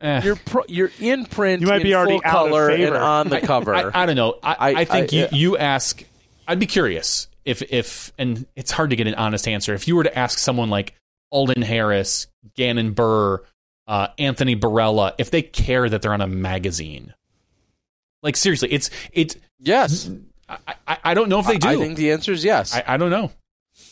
[0.00, 0.20] Eh.
[0.24, 1.60] You're pro, you're in print.
[1.62, 2.96] You might in be already full out of color and favor.
[2.96, 3.74] on the cover.
[3.74, 4.38] I, I don't know.
[4.42, 5.28] I, I- I, think I- you, yeah.
[5.32, 6.02] you ask.
[6.48, 9.74] I'd be curious if if and it's hard to get an honest answer.
[9.74, 10.94] If you were to ask someone like
[11.30, 13.40] Alden Harris, Gannon Buhr,
[13.86, 17.14] uh, Anthony Barela, if they care that they're on a magazine,
[18.22, 19.36] like seriously, it's it's.
[19.60, 20.10] yes,
[20.66, 21.68] I, I, I don't know if they do.
[21.68, 22.74] I think the answer is yes.
[22.74, 23.30] I, I don't know.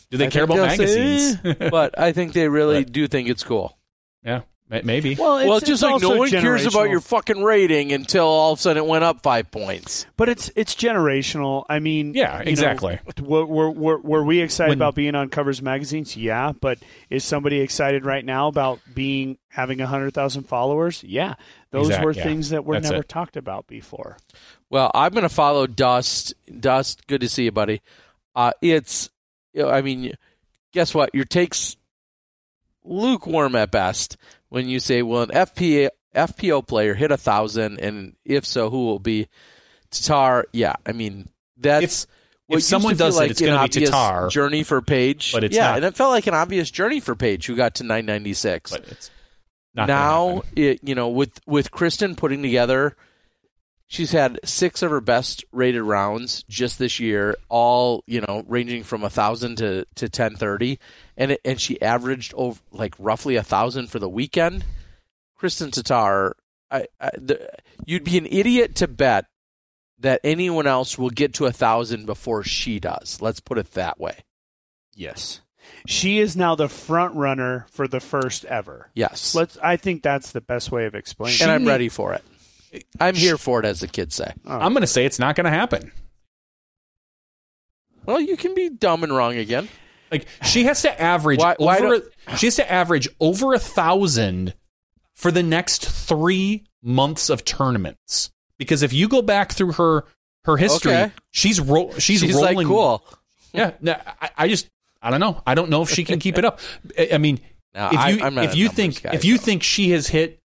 [0.09, 1.37] Do they I care about they'll say, magazines?
[1.43, 3.77] "Eh," but I think they really do think it's cool.
[4.23, 4.41] yeah,
[4.83, 5.15] maybe.
[5.15, 8.53] Well, it's, well, it's just like no one cares about your fucking rating until all
[8.53, 10.05] of a sudden it went up five points.
[10.17, 11.65] But it's it's generational.
[11.69, 12.99] I mean, Yeah, you know, exactly.
[13.21, 16.15] were, were, were, were we excited When- about being on covers of magazines?
[16.15, 16.79] Yeah, but
[17.09, 21.03] is somebody excited right now about being having hundred thousand followers?
[21.03, 21.35] Yeah,
[21.71, 22.23] those Exact- were yeah.
[22.23, 23.09] things that were That's never it.
[23.09, 24.17] talked about before.
[24.69, 26.33] Well, I'm going to follow Dust.
[26.59, 27.81] Dust, good to see you, buddy.
[28.33, 29.09] Uh, it's,
[29.61, 30.13] I mean,
[30.71, 31.13] guess what?
[31.13, 31.75] Your takes
[32.83, 34.17] lukewarm at best
[34.51, 38.85] when you say, "Well, an FPA FPO player hit a thousand, and if so, who
[38.85, 39.27] will be
[39.89, 42.03] Tatar?" Yeah, I mean that's.
[42.03, 42.09] If-
[42.47, 44.27] what if someone to does it, like it's an gonna be Tatar.
[44.27, 45.75] Journey for Paige, But it's yeah, not.
[45.77, 49.09] and it felt like an obvious journey for Paige, who got to 996 but it's
[49.73, 52.97] not gonna now it you know with with Kristen putting together
[53.91, 58.83] she's had six of her best rated rounds just this year all you know ranging
[58.83, 60.79] from a thousand to to 1030
[61.17, 64.63] and it, and she averaged over like roughly a thousand for the weekend
[65.35, 66.35] Kristen Tatar
[66.71, 67.49] I, I the,
[67.85, 69.25] you'd be an idiot to bet
[69.99, 73.99] that anyone else will get to a thousand before she does let's put it that
[73.99, 74.23] way
[74.93, 75.39] Yes,
[75.87, 78.89] she is now the front runner for the first ever.
[78.93, 79.57] yes Let's.
[79.57, 81.41] I think that's the best way of explaining.
[81.41, 81.53] and it.
[81.53, 82.23] I'm ready for it
[82.99, 85.45] I'm here for it as the kids say I'm going to say it's not going
[85.45, 85.91] to happen.
[88.05, 89.67] well you can be dumb and wrong again
[90.11, 92.01] Like she has to average Why- why over.
[92.37, 94.53] she has to average over a thousand
[95.13, 98.31] for the next three months of tournaments.
[98.57, 100.03] Because if you go back through her
[100.45, 101.11] her history, Okay.
[101.29, 102.57] she's ro- she's, She's rolling.
[102.57, 103.03] like cool.
[103.53, 104.67] Yeah, no, I, I just
[105.01, 105.41] I don't know.
[105.45, 106.59] I don't know if she can keep it up.
[106.97, 107.39] I, I mean,
[107.75, 109.43] No, if I- you I'm not if a you numbers think guy, if you so.
[109.43, 110.40] think she has hit.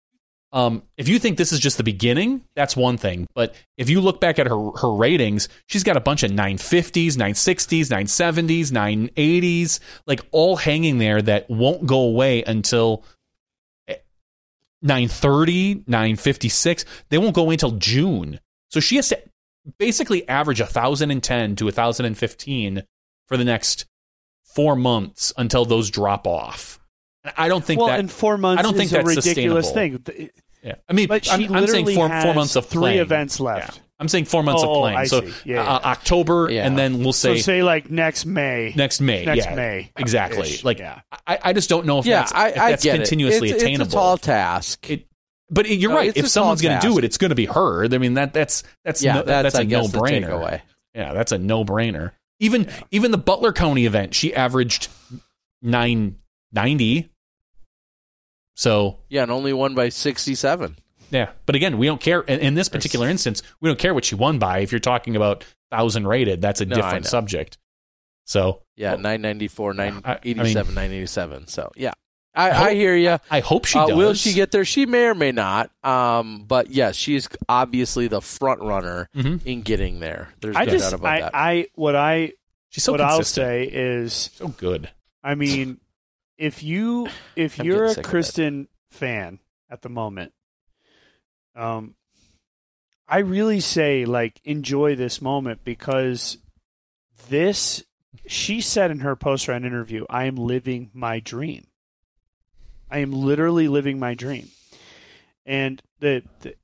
[0.56, 3.28] Um, if you think this is just the beginning, that's one thing.
[3.36, 7.18] But if you look back at her her ratings, she's got a bunch of 950s,
[7.18, 8.72] 960s, 970s,
[9.14, 13.04] 980s, like all hanging there that won't go away until
[14.82, 16.86] 930, 956.
[17.10, 18.40] They won't go until June.
[18.70, 19.22] So she has to
[19.78, 22.84] basically average 1,010 to 1,015
[23.28, 23.88] for the next
[24.44, 26.80] four months until those drop off.
[27.38, 28.00] I don't think well, that.
[28.00, 30.04] in four months, I don't think is a that's ridiculous thing.
[30.66, 30.76] Yeah.
[30.90, 33.00] I mean, But I'm, I'm saying literally four, four months of three playing.
[33.00, 33.78] events left.
[33.78, 33.82] Yeah.
[34.00, 34.98] I'm saying four months Oh, of playing.
[34.98, 35.52] I so see.
[35.52, 35.92] Yeah, uh, yeah.
[35.92, 36.66] October, Yeah.
[36.66, 38.74] and then we'll So say, say like next May.
[38.76, 39.24] next May.
[39.26, 39.92] next yeah, May.
[39.96, 40.50] exactly.
[40.50, 41.00] Ish, Like yeah.
[41.28, 43.54] I, I just don't know if yeah, that's, I, if I that's get continuously it.
[43.56, 43.86] It's, attainable.
[43.86, 44.90] It's a tall task.
[44.90, 45.06] It-
[45.52, 46.12] but you're No, right.
[46.18, 47.86] If someone's going to do it, it's going to be her.
[47.86, 50.30] I mean that that's that's yeah, no, that's, that's I a guess no brainer.
[50.30, 50.62] takeaway.
[50.96, 52.14] Yeah, that's a no brainer.
[52.40, 54.88] Even even the Butler County event, she averaged
[55.62, 56.16] nine
[56.52, 57.10] ninety.
[58.56, 60.78] So Yeah, and only won by sixty-seven.
[61.12, 62.22] yeah, but again, we don't care.
[62.22, 64.60] In, in this particular instance, we don't care what she won by.
[64.60, 67.58] If you're talking about thousand rated, that's a No, different subject.
[68.26, 71.48] So Yeah, nine ninety-four, nine I- I mean- eighty-seven, nine eighty-seven.
[71.48, 71.92] So yeah,
[72.34, 73.18] I, Hope- I hear you.
[73.30, 73.98] I hope she uh, does.
[73.98, 74.66] Will she get there?
[74.66, 75.70] She may or may not.
[75.84, 79.42] Um, but yes, she's obviously the front runner Mhm.
[79.46, 80.30] in getting there.
[80.42, 81.32] There's I no just, doubt about I, that.
[81.36, 82.32] I, what I,
[82.70, 84.90] She's so what I'll say is, so good.
[85.24, 85.80] I mean,
[86.38, 88.10] if you, if I'm you're a sick of it.
[88.10, 90.34] Kristen fan at the moment,
[91.56, 91.96] um,
[93.08, 96.38] I really say like enjoy this moment because
[97.30, 97.84] this,
[98.28, 101.68] she said in her post round interview, I am living my dream.
[102.90, 104.50] I am literally living my dream.
[105.46, 106.56] And the, the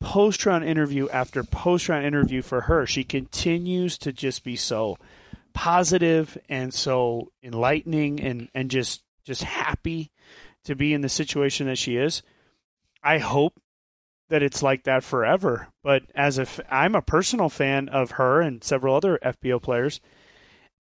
[0.00, 4.96] post round interview after post round interview for her, she continues to just be so
[5.54, 10.10] positive and so enlightening and, and just just happy
[10.64, 12.22] to be in the situation that she is.
[13.02, 13.60] I hope
[14.28, 15.68] that it's like that forever.
[15.84, 20.00] But as if I'm a personal fan of her and several other FPO players,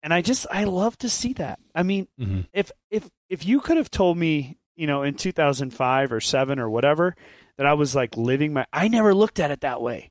[0.01, 1.60] and I just I love to see that.
[1.75, 2.47] I mean, Mhm.
[2.53, 6.69] if if if you could have told me, you know, in 2005 or 7 or
[6.69, 7.15] whatever
[7.57, 10.10] that I was like living my I never looked at it that way.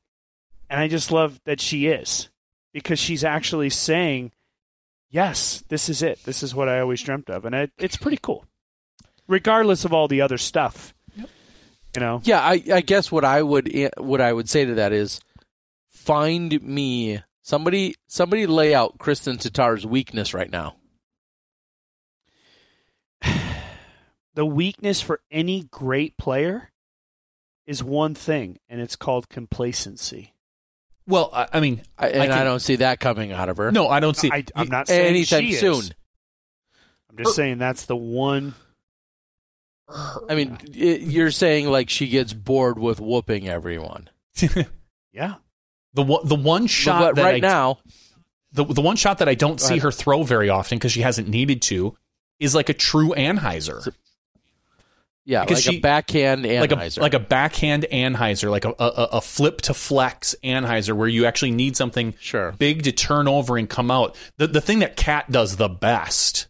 [0.68, 2.28] And I just love that she is
[2.74, 4.32] because she's actually saying,
[5.16, 6.22] "Yes, this is it.
[6.24, 8.44] This is what I always dreamt of." And it, it's pretty cool.
[9.26, 10.92] Regardless of all the other stuff.
[11.16, 12.20] You know.
[12.24, 15.18] yeah, I, I guess what I would eh, what I would say to that is
[15.88, 20.76] find me somebody somebody lay out Kristen Tatar's weakness right now.
[24.34, 26.70] the weakness for any great player
[27.66, 30.34] is one thing, and it's called complacency.
[31.08, 33.70] Well, I, I mean, I, and I, can- don't see that coming out of her.
[33.70, 34.30] no, I don't see.
[34.32, 35.60] I, I'm not saying anytime she is.
[35.60, 35.84] soon.
[37.10, 38.54] I'm just saying that's the one.
[40.28, 44.10] I mean, it, you're saying like she gets bored with whooping everyone.
[45.12, 45.36] Yeah.
[45.94, 47.78] the one, the one shot but that right I, now,
[48.52, 49.84] the the one shot that I don't see ahead.
[49.84, 51.96] her throw very often because she hasn't needed to
[52.38, 53.90] is like a true anhyzer,
[55.26, 57.00] yeah, because like she- a backhand like a anhyzer.
[57.00, 61.50] like a backhand anhyzer, like a, a a flip to flex anhyzer, where you actually
[61.50, 62.52] need something Sure.
[62.52, 64.16] big to turn over and come out.
[64.38, 66.46] The the thing that Cat does the best,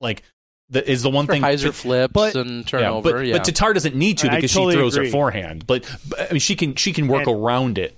[0.00, 0.22] like
[0.70, 1.42] the, is the one For thing.
[1.42, 3.12] hyzer but- flips but- and yeah, turnover.
[3.12, 5.06] but, Yeah, but Tatar doesn't need to because totally she throws agree.
[5.08, 5.66] her forehand.
[5.66, 7.96] But, but I mean, she can she can work And- around it.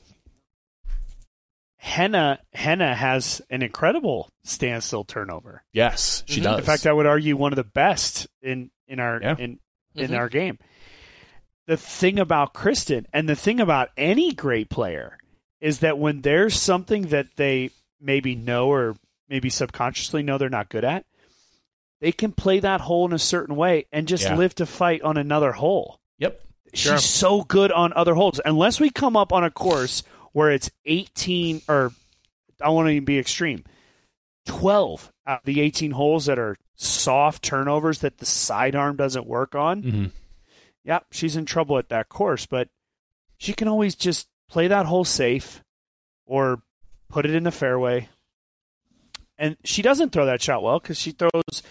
[1.77, 5.65] Henna Henna has an incredible standstill turnover.
[5.73, 6.45] Yes, she Mhm.
[6.45, 6.59] does.
[6.61, 9.37] In fact, I would argue one of the best in in our Yeah.
[9.39, 9.59] in
[9.95, 10.19] in Mhm.
[10.19, 10.59] our game.
[11.67, 15.19] The thing about Kristen and the thing about any great player
[15.61, 18.97] is that when there's something that they maybe know or
[19.29, 21.05] maybe subconsciously know they're not good at,
[22.01, 24.35] they can play that hole in a certain way and just Yeah.
[24.37, 26.01] live to fight on another hole.
[26.19, 26.41] yep.
[26.75, 26.97] Sure.
[26.99, 28.41] She's so good on other holes.
[28.45, 30.03] Unless we come up on a course
[30.33, 31.93] where it's 18 or
[32.61, 33.65] I want to be extreme,
[34.47, 39.55] 12 out of the 18 holes that are soft turnovers that the sidearm doesn't work
[39.55, 39.83] on.
[39.83, 40.05] hmm
[40.85, 42.69] Yep, she's in trouble at that course, but
[43.39, 45.63] she can always just play that hole safe
[46.27, 46.61] or
[47.09, 48.09] put it in the fairway.
[49.39, 51.63] And she doesn't throw that shot well because she throws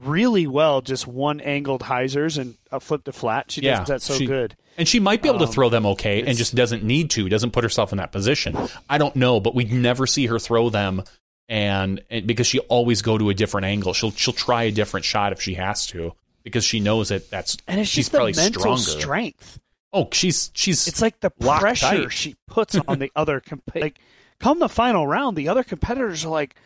[0.00, 3.50] really well just one angled hyzers and a flip to flat.
[3.50, 4.56] She Yeah, does that so she- good.
[4.76, 7.28] And she might be able to Um, throw them okay and just doesn't need to,
[7.28, 8.56] doesn't put herself in that position.
[8.90, 11.02] I don't know, but we'd never see her throw them
[11.48, 13.92] and, and because she always go to a different angle.
[13.92, 17.56] She'll she'll try a different shot if she has to because she knows that that's
[17.68, 19.00] And it's she's probably mental stronger.
[19.00, 19.58] strength.
[19.92, 22.12] Oh, she's she's It's like the pressure tight.
[22.12, 23.98] she puts on the other comp- like
[24.40, 26.56] come the final round, the other competitors are like,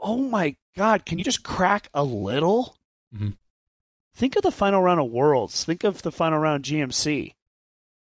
[0.00, 2.76] "Oh my god, can you just crack a little?"
[3.14, 3.36] Mhm.
[4.14, 5.64] Think of the final round of Worlds.
[5.64, 7.34] Think of the final round of GMC.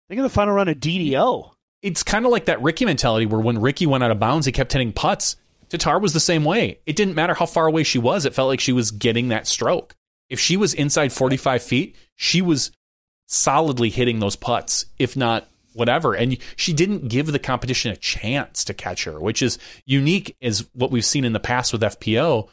[0.09, 1.51] Think of the final round of DDO.
[1.83, 4.53] it's kind of like that Ricky mentality where when Ricky went out of bounds, he
[4.53, 5.37] kept hitting putts.
[5.69, 6.81] Tatar was the same way.
[6.87, 9.47] It didn't matter how far away she was; it felt like she was getting that
[9.47, 9.95] stroke.
[10.29, 12.71] If she was inside forty-five feet, she was
[13.27, 16.15] solidly hitting those putts, if not whatever.
[16.15, 20.67] And she didn't give the competition a chance to catch her, which is unique as
[20.73, 22.49] what we've seen in the past with FPO.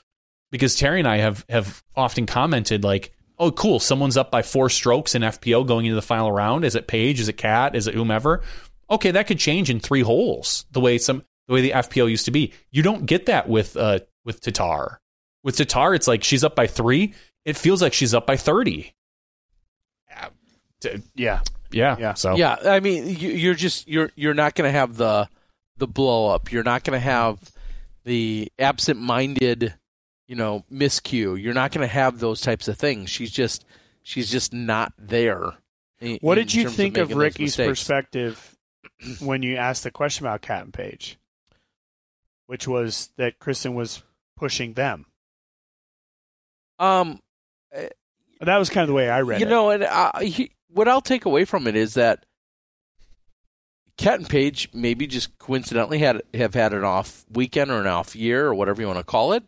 [0.52, 4.70] Because Terry and I have have often commented like, "Oh, cool, someone's up by four
[4.70, 6.66] strokes in FPO going into the final round.
[6.66, 7.20] Is it Paige?
[7.20, 7.76] Is it Cat?
[7.76, 8.44] Is it whomever?
[8.90, 10.66] Okay, that could change in three holes.
[10.72, 11.24] The way some
[11.62, 12.54] the way the FPO used to be.
[12.72, 15.00] You don't get that with uh with Tatar.
[15.44, 17.14] With Tatar, it's like she's up by three.
[17.46, 18.94] It feels like she's up by thirty.
[21.16, 21.42] Yeah.
[21.72, 21.96] Yeah.
[22.00, 22.14] Yeah.
[22.14, 25.28] So Yeah, I mean, you, you're just you're you're not going to have the
[25.78, 26.52] the blow up.
[26.52, 27.40] You're not going to have
[28.04, 29.74] the absent-minded,
[30.28, 31.42] you know, miscue.
[31.42, 33.10] You're not going to have those types of things.
[33.10, 33.66] She's just
[34.04, 35.54] she's just not there.
[36.00, 37.70] in- What in did you think making of Ricky's mistakes.
[37.70, 38.56] perspective
[39.20, 41.18] when you asked the question about Cat and Paige,
[42.54, 44.04] which was that Kristen was
[44.38, 45.08] pushing them?
[46.78, 47.20] Um,
[48.42, 49.50] That was kind of the way I read you it.
[49.50, 52.28] know, and uh, he, what I'll take away from it is that
[53.98, 58.16] Cat and Paige maybe just coincidentally had have had an off weekend or an off
[58.16, 59.44] year or whatever you want to call it.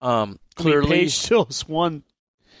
[0.00, 2.04] Um, I mean, clearly, Paige still has won.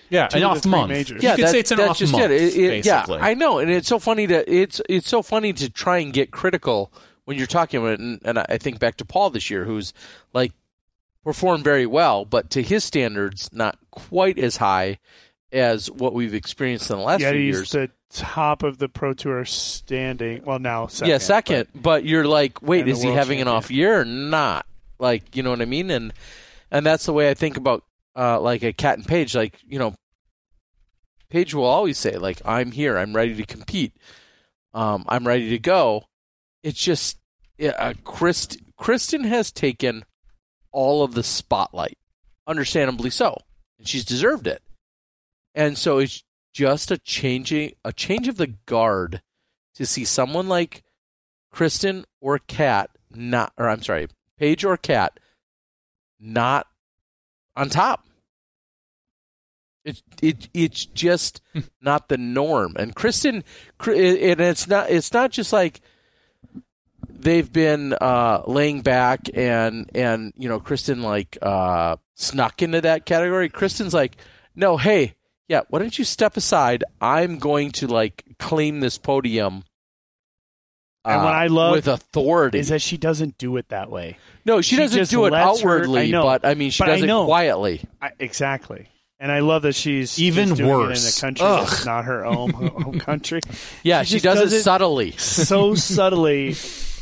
[0.08, 0.88] yeah, an off month.
[0.88, 1.22] majors.
[1.22, 2.24] You could that- say it's an off just month.
[2.24, 2.32] it.
[2.32, 3.06] It- it- yeah.
[3.08, 6.32] I know, and it's so funny to it's it's so funny to try and get
[6.32, 6.92] critical
[7.30, 8.00] when you're talking about.
[8.00, 9.94] And, and I think back to Paul this year, who's
[10.32, 10.50] like
[11.22, 14.98] performed very well, but to his standards, not quite as high
[15.52, 17.70] as what we've experienced in the last Yet few he's years.
[17.70, 20.42] the top of the Pro Tour standing.
[20.44, 21.08] Well, now second.
[21.08, 24.66] yeah, second, but, you're like, wait, is he having an off year or not?
[24.98, 25.92] Like, you know what I mean?
[25.92, 26.12] And
[26.72, 27.84] and that's the way I think about
[28.16, 29.36] uh, like a cat and Paige.
[29.36, 29.94] Like, you know,
[31.28, 33.92] Paige will always say, like, I'm here, I'm ready to compete,
[34.74, 36.06] um, I'm ready to go.
[36.62, 37.18] It's just,
[37.62, 40.04] uh, Christ, Kristen has taken
[40.72, 41.98] all of the spotlight,
[42.46, 43.36] understandably so,
[43.78, 44.62] and she's deserved it.
[45.54, 49.22] And so it's just a changing, a change of the guard
[49.74, 50.82] to see someone like
[51.50, 54.08] Kristen or Kat not, or I'm sorry,
[54.38, 55.18] Paige or Kat
[56.18, 56.66] not
[57.56, 58.06] on top.
[59.84, 61.40] It it it's just
[61.80, 62.76] not the norm.
[62.78, 63.44] And Kristen,
[63.86, 65.80] and it's not it's not just like
[67.18, 73.06] they've been uh, laying back and and you know Kristen like uh, snuck into that
[73.06, 73.48] category.
[73.48, 74.16] Kristen's like,
[74.54, 75.14] no, hey,
[75.48, 76.84] yeah, why don't you step aside?
[77.00, 79.64] I'm going to like claim this podium.
[81.02, 84.18] And what uh, I love with authority is that she doesn't do it that way.
[84.44, 86.82] no, she, she doesn't do it lets her- outwardly, I know, but I mean, she
[86.82, 87.24] but I does it know.
[87.24, 87.80] quietly.
[88.02, 88.86] I, exactly.
[89.18, 91.04] And I love that she's Even she's doing worse.
[91.04, 91.66] it in a country Ugh.
[91.68, 93.40] that's not her own home country.
[93.82, 95.12] Yeah, She she, does, does it it- subtly.
[95.12, 96.54] so subtly.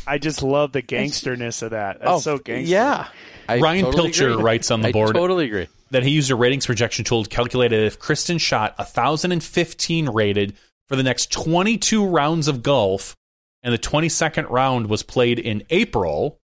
[0.09, 2.00] I just love the gangsterness of that.
[2.00, 2.74] That's so gangster.
[2.74, 3.09] Oh, Yeah,
[3.48, 4.42] I Ryan totally Pilcher agree.
[4.42, 5.11] writes on the board.
[5.11, 5.66] I board- totally agree.
[5.90, 10.54] that he used a ratings projection tool to calculate it if Kristen shot 1,015 rated
[10.88, 13.14] for the next 22 rounds of golf,
[13.62, 16.38] and the 22nd round was played in April,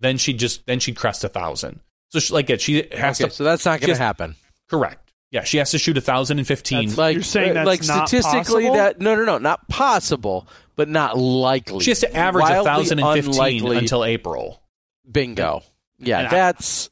[0.00, 1.80] then she just then she'd crest a thousand.
[2.10, 4.36] So she, like it, she has Okay, to so that's not going to happen.
[4.68, 5.02] correct.
[5.32, 6.78] Yeah, she has to shoot 1,015.
[6.78, 8.76] That's- Like You're saying uh, that's like not statistically possible?
[8.76, 10.46] that no no no not possible,
[10.76, 11.80] but not likely.
[11.80, 12.64] she has to average Wildly
[12.96, 13.76] 1,015 unlikely.
[13.78, 14.62] until April.
[15.10, 15.62] bingo.
[15.98, 16.90] Yeah, And I- that's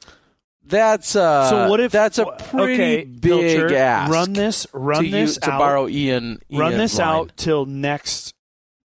[0.66, 4.10] that's uh So what if that's a pretty okay, big Pilcher, ask.
[4.10, 6.40] Run this, run to this you, to out, borrow Ian.
[6.50, 7.08] run Ian's this line.
[7.08, 8.32] out till next,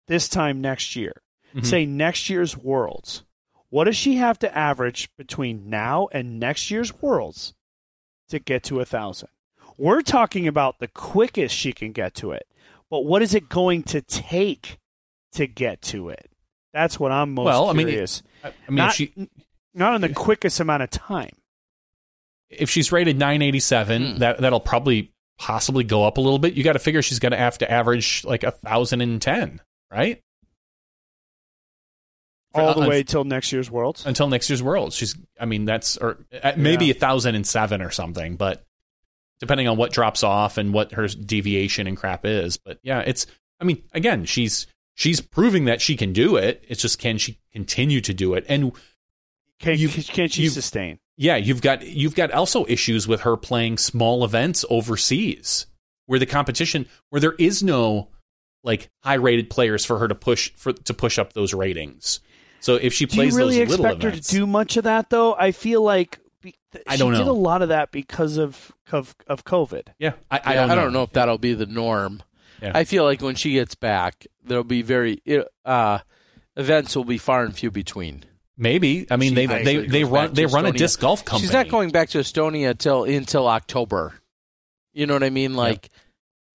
[0.08, 1.22] this time next year.
[1.54, 1.64] Mhm.
[1.64, 3.22] Say next year's Worlds.
[3.70, 7.54] What does she have to average between now and next year's Worlds
[8.30, 9.28] to get to a thousand?
[9.76, 12.48] We're talking about the quickest she can get to it,
[12.90, 14.78] but what is it going to take
[15.32, 16.30] to get to it?
[16.72, 18.22] That's what I'm most Well, I mean, curious.
[18.44, 19.12] I I mean, not, she
[19.74, 21.30] not in the quickest amount of time.
[22.50, 24.18] if she's rated 987, Hmm.
[24.18, 26.54] that that'll probably possibly go up a little bit.
[26.54, 29.60] You got to figure she's going to have to average like a thousand and ten,
[29.90, 30.22] right?
[32.54, 34.04] All the way till next year's Worlds.
[34.06, 34.96] until next year's Worlds.
[34.96, 36.92] She's, I mean, that's or uh, maybe Yeah.
[36.92, 38.64] a thousand and seven or something, but
[39.38, 42.56] depending on what drops off and what her deviation and crap is.
[42.56, 43.26] But yeah, it's.
[43.60, 44.66] I mean, again, she's
[44.98, 46.64] she's proving that she can do it.
[46.66, 48.44] It's just can she continue to do it?
[48.48, 48.72] And
[49.60, 50.98] Can, you- can she you- sustain?
[51.16, 55.66] yeah, you've got you've got also issues with her playing small events overseas,
[56.06, 58.08] where the competition where there is no
[58.64, 62.20] like high rated players for her to push for to push up those ratings.
[62.60, 64.76] So if she Do you plays really those little expect her events, to do much
[64.76, 65.34] of that, though?
[65.34, 66.54] I feel like be,
[66.88, 67.30] I she don't did know.
[67.30, 69.88] a lot of that because of of, of COVID.
[69.98, 71.02] yeah, I, I Yeah, don't know.
[71.04, 72.22] if that'll be the norm.
[72.62, 72.72] Yeah.
[72.74, 75.22] I feel like when she gets back, there'll be very
[75.64, 75.98] uh,
[76.56, 78.24] events will be far and few between.
[78.56, 81.46] Maybe I mean She they they they run they run a disc golf company.
[81.46, 84.14] She's not going back to Estonia till until October.
[84.92, 85.54] You know what I mean?
[85.54, 85.90] Like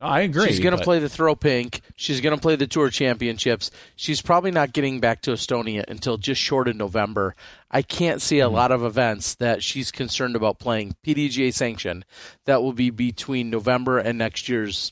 [0.02, 0.48] I agree.
[0.50, 1.80] She's going to but- play the throw pink.
[1.96, 3.72] She's going to play the tour championships.
[3.96, 7.36] She's probably not getting back to Estonia until just short of November.
[7.72, 8.54] I can't see Mm-hmm.
[8.54, 12.04] a lot of events that she's concerned about playing PDGA sanction
[12.44, 14.92] that will be between November and next year's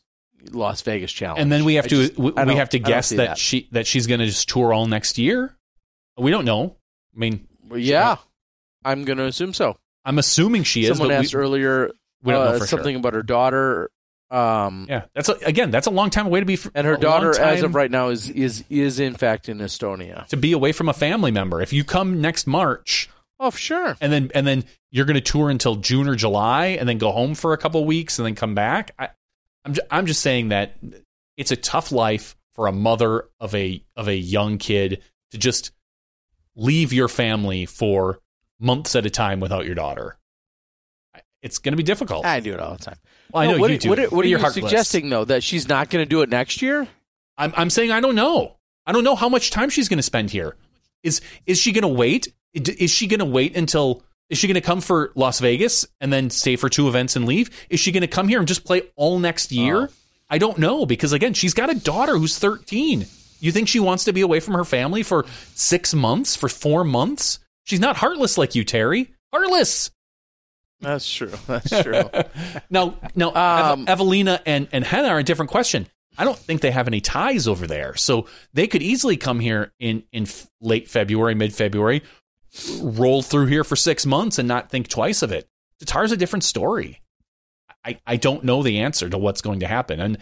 [0.51, 1.39] Las Vegas challenge.
[1.41, 3.67] and then we have I to just- we, we have to guess see that, she
[3.71, 5.55] that she's going to just tour all next year.
[6.17, 6.75] We don't know.
[7.15, 8.17] I mean, yeah,
[8.83, 9.77] I'm going to assume so.
[10.05, 10.97] I'm assuming she is.
[10.97, 11.91] Someone asked we, earlier
[12.23, 12.99] we don't uh, for something sure.
[12.99, 13.89] about her daughter.
[14.29, 16.53] Um, Yeah, that's a, again, that's a long time away to be.
[16.53, 19.49] f- and her a long daughter, as of right now, is is is in fact
[19.49, 20.25] in Estonia.
[20.27, 21.61] to be away from a family member.
[21.61, 23.97] If you come next March, Oh, sure.
[23.99, 27.11] and then and then you're going to tour until June or July, and then go
[27.11, 28.91] home for a couple weeks, and then come back.
[28.97, 29.09] I,
[29.65, 30.77] I'm ju- I'm just saying that
[31.37, 35.01] it's a tough life for a mother of a of a young kid
[35.31, 35.71] to just
[36.55, 38.19] leave your family for
[38.59, 40.17] months at a time without your daughter.
[41.41, 42.25] It's going to be difficult.
[42.25, 42.97] I do it all the time.
[43.31, 43.89] Well, I know what, you do.
[43.89, 45.25] What, what are You're you suggesting though?
[45.25, 46.87] That she's not going to do it next year?
[47.37, 48.57] I'm I'm saying I don't know.
[48.85, 50.55] I don't know how much time she's going to spend here.
[51.03, 52.33] Is is she going to wait?
[52.53, 56.11] Is she going to wait until is she going to come for Las Vegas and
[56.11, 57.49] then stay for two events and leave?
[57.69, 59.89] Is she going to come here and just play all next year?
[59.91, 59.93] Oh.
[60.29, 63.05] I don't know because again, she's got a daughter who's 13.
[63.41, 65.25] You think she wants to be away from her family for
[65.55, 67.39] 6 months, for 4 months?
[67.65, 69.13] She's not heartless like you, Terry.
[69.33, 69.91] Heartless.
[70.79, 71.31] That's true.
[71.47, 72.03] That's true.
[72.69, 75.87] Now, now, Um, Eve- Evelina and and Hannah are a different question.
[76.17, 79.73] I don't think they have any ties over there, so they could easily come here
[79.79, 82.01] in in f- late February, mid February,
[82.81, 85.47] roll through here for six months and not think twice of it.
[85.79, 87.01] Tatar's a different story.
[87.83, 90.17] I I don't know the answer to what's going to happen, and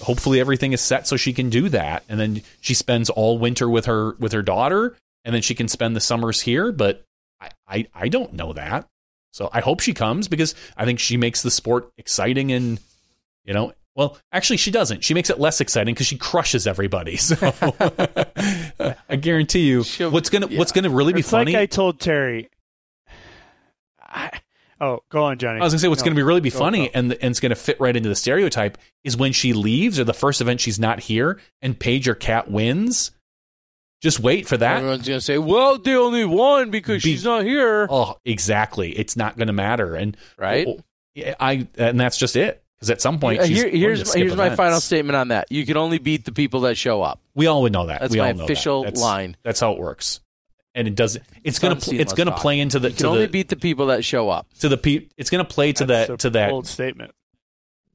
[0.00, 3.68] hopefully everything is set so she can do that, and then she spends all winter
[3.68, 6.72] with her with her daughter, and then she can spend the summers here.
[6.72, 7.04] But
[7.40, 8.86] I I, I don't know that.
[9.32, 12.80] So I hope she comes because I think she makes the sport exciting and
[13.44, 15.04] you know, well, actually she doesn't.
[15.04, 17.16] She makes it less exciting because she crushes everybody.
[17.26, 17.36] So
[19.08, 21.52] I guarantee you, She'll- what's gonna what's gonna really be it's funny.
[21.52, 22.50] like I told Terry.
[24.00, 24.30] I,
[24.80, 25.60] oh, go on, Johnny.
[25.60, 26.92] I was gonna say what's No, gonna be really be go, funny go.
[26.94, 30.14] and and it's gonna fit right into the stereotype is when she leaves or the
[30.14, 33.12] first event she's not here and Paige or Cat wins.
[34.02, 34.76] Just wait for that.
[34.76, 38.90] Everyone's going to say, "Well, they only won because Be- she's not here." Oh, exactly.
[38.92, 40.66] It's not going to matter, and Right?
[40.68, 40.80] Oh,
[41.14, 42.62] yeah, I and that's just it.
[42.78, 45.16] Because at some point, Uh, she's here- going to here's skip here's my final statement
[45.16, 45.46] on that.
[45.50, 47.20] You can only beat the people that show up.
[47.34, 48.00] We all would know that.
[48.02, 48.44] That's we my all know that.
[48.44, 49.36] official That's- line.
[49.42, 50.20] That's how it works,
[50.74, 51.16] and it does.
[51.16, 51.76] It's It's gonna.
[51.76, 52.40] pl- It's gonna Talk.
[52.40, 54.46] play into the You can to only the beat the people that show up.
[54.60, 57.12] to the pe- It's gonna play to That's that a to that bold statement.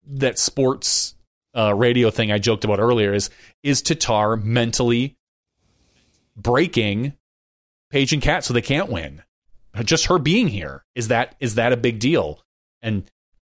[0.08, 1.14] that sports
[1.56, 3.14] uh, radio thing I joked about earlier.
[3.14, 3.30] Is
[3.62, 5.16] is Tatar mentally
[6.36, 7.14] breaking
[7.90, 9.22] Paige and Cat so they can't win?
[9.84, 12.42] Just her being here is that is that a big deal?
[12.82, 13.04] And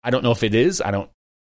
[0.03, 0.81] I don't know if it is.
[0.81, 1.09] I don't.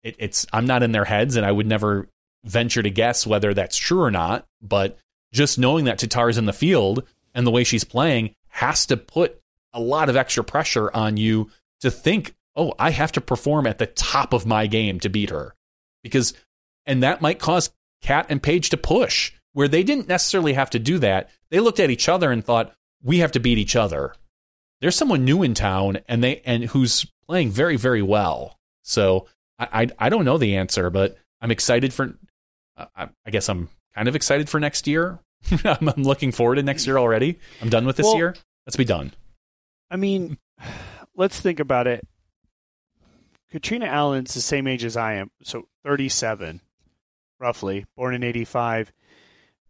[0.04, 2.08] It, it's I'm not in their heads, and I would never
[2.44, 4.46] venture to guess whether that's true or not.
[4.62, 4.98] But
[5.34, 9.40] just knowing that Tatar's in the field and the way she's playing has to put
[9.74, 13.78] a lot of extra pressure on you to think, oh, I have to perform at
[13.78, 15.56] the top of my game to beat her,
[16.04, 16.34] because
[16.86, 17.70] and that might cause
[18.02, 21.30] Kat and Paige to push where they didn't necessarily have to do that.
[21.50, 22.74] They looked at each other and thought,
[23.04, 24.14] we have to beat each other.
[24.82, 28.58] There's someone new in town and they and who's playing very very well.
[28.84, 29.28] So
[29.60, 32.18] I I, I don't know the answer, but I'm excited for.
[32.78, 35.20] Uh, I, I guess I'm kind of excited for next year.
[35.66, 37.40] I'm, I'm looking forward to next year already.
[37.62, 38.36] I'm done with this Well- year.
[38.66, 39.14] Let's be done.
[39.90, 40.38] I mean,
[41.16, 42.08] let's think about it.
[43.52, 46.62] Catrina Allen's the same age as I am, so 37,
[47.40, 48.92] roughly, born in 85.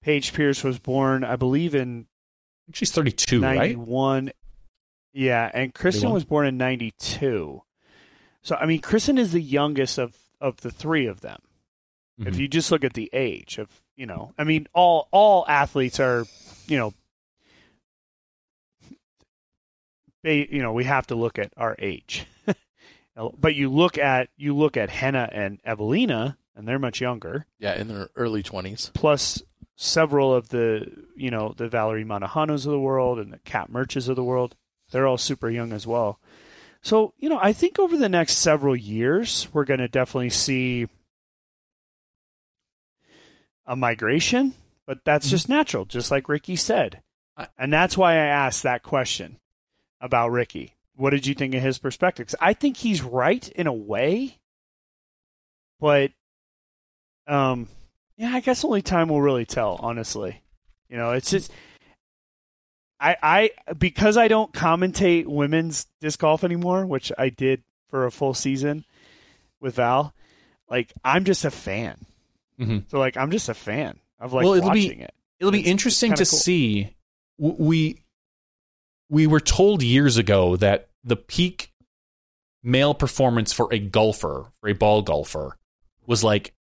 [0.02, 3.56] Paige Pierce was born, I believe, in I think she's 32, right?
[3.78, 4.32] 91.
[5.14, 6.14] Yeah, and Kristen 31.
[6.14, 7.62] was born in 92.
[8.44, 11.40] So, I mean, Kristen is the youngest of, of the three of them.
[12.20, 12.40] If Mhm.
[12.40, 16.26] you just look at the age of, you know, I mean, all all athletes are,
[16.68, 16.94] you know,
[20.24, 22.26] they, you know, we have to look at our age.
[23.40, 27.46] but you look at you look at Henna and Evelina, and they're much younger.
[27.60, 28.92] Yeah, in their early twenties.
[28.94, 29.42] Plus
[29.76, 34.10] several of the, you know, the Valerie Mandujanos of the world and the Cat Merches
[34.10, 34.56] of the world.
[34.92, 36.20] They're all super young as well.
[36.82, 40.88] So, you know, I think over the next several years, we're going to definitely see
[43.66, 44.54] a migration,
[44.86, 47.02] but that's just natural, just like Ricky said.
[47.58, 49.40] And that's why I asked that question
[50.02, 50.76] about Ricky.
[50.96, 52.28] What did you think of his perspective?
[52.28, 54.38] 'Cause I think he's right in a way,
[55.80, 56.12] but
[57.28, 57.68] um,
[58.18, 59.78] yeah, I guess only time will really tell.
[59.82, 60.42] Honestly,
[60.90, 61.52] you know, it's just
[63.00, 68.12] I I because I don't commentate women's disc golf anymore, which I did for a
[68.12, 68.86] full season
[69.62, 70.14] with Val.
[70.70, 72.06] like I'm just a fan.
[72.60, 72.90] Mhm.
[72.92, 75.14] So like I'm just a fan of like Well, it'll be- watching it.
[75.40, 76.40] It'll be It's- it's interesting to cool.
[76.40, 76.96] see.
[77.38, 78.04] We
[79.10, 81.72] we were told years ago that the peak
[82.62, 85.58] male performance for a golfer, for a ball golfer,
[86.06, 86.54] was like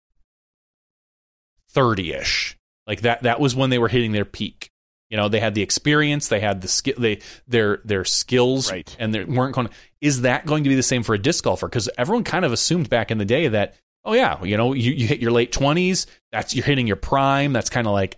[1.69, 2.57] thirty ish.
[2.85, 3.23] Like that.
[3.23, 4.71] That was when they were hitting their peak.
[5.09, 8.93] You know, they had the experience, they had the skill, they their their skills, Right.
[8.99, 9.69] and they weren't going.
[10.01, 11.67] Is that going to be the same for a disc golfer?
[11.67, 14.91] Because everyone kind of assumed back in the day that, oh yeah, you know, you,
[14.91, 17.53] you hit your late twenties, that's you're hitting your prime.
[17.53, 18.17] That's kind of like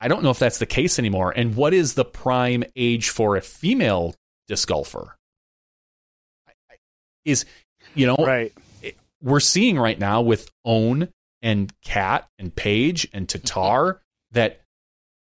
[0.00, 1.32] I don't know if that's the case anymore.
[1.34, 4.14] And what is the prime age for a female
[4.48, 5.16] disc golfer?
[7.24, 7.44] Is
[7.94, 8.52] you know Right.
[9.22, 11.08] we're seeing right now with Ohn
[11.42, 14.00] and Cat and Paige and Tatar
[14.32, 14.60] that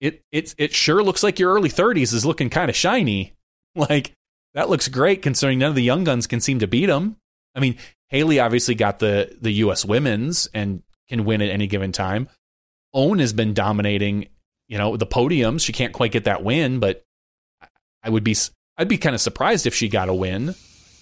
[0.02, 3.32] it it's it sure looks like your early 30s is looking kind of shiny.
[3.74, 4.12] Like
[4.52, 7.16] that looks great considering none of the young guns can seem to beat them.
[7.54, 7.78] I mean,
[8.10, 12.28] Haley obviously got the the US women's and can win at any given time.
[12.92, 14.28] Ohn has been dominating,
[14.68, 15.64] you know, the podiums.
[15.64, 17.02] She can't quite get that win, but
[18.02, 18.36] I would be
[18.76, 20.54] I'd be kind of surprised if she got a win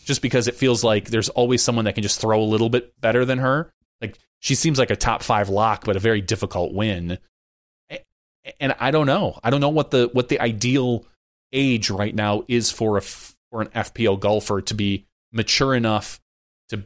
[0.04, 2.92] just because it feels like there's always someone that can just throw a little bit
[3.00, 3.72] better than her.
[4.00, 7.18] Like she seems like a top 5 lock but a very difficult win.
[8.58, 9.38] And I don't know.
[9.44, 11.04] I don't know what the what the ideal
[11.52, 16.20] age right now is for a for an FPO golfer to be mature enough
[16.70, 16.84] to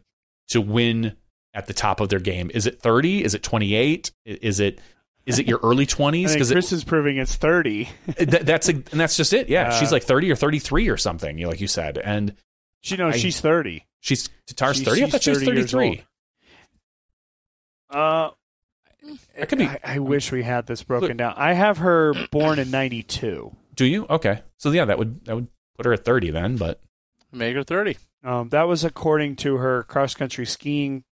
[0.49, 1.17] to win
[1.53, 2.51] at the top of their game.
[2.53, 3.23] Is it 30?
[3.25, 4.11] Is it 28?
[4.25, 4.81] Is it
[5.27, 7.89] is it your early 20s because Chris is proving it's 30.
[8.19, 9.49] that, that's a, and that's just it.
[9.49, 11.97] Yeah, Uh, she's like 30 or 33 or something, you know, like you said.
[11.99, 12.35] And
[12.83, 13.87] She knows she's 30.
[14.01, 15.05] she's Tatar's She's- 30.
[15.05, 16.03] I thought she was 33.
[17.91, 18.31] Uh,
[19.37, 21.35] That could be I, I wish we had this broken down.
[21.37, 23.55] I have her born in 92.
[23.75, 24.07] Do you?
[24.09, 24.41] Okay.
[24.59, 26.81] So yeah, that would that would put her at 30 then, but
[27.33, 27.97] Make her 30.
[28.23, 31.03] Um, that was according to her cross country skiing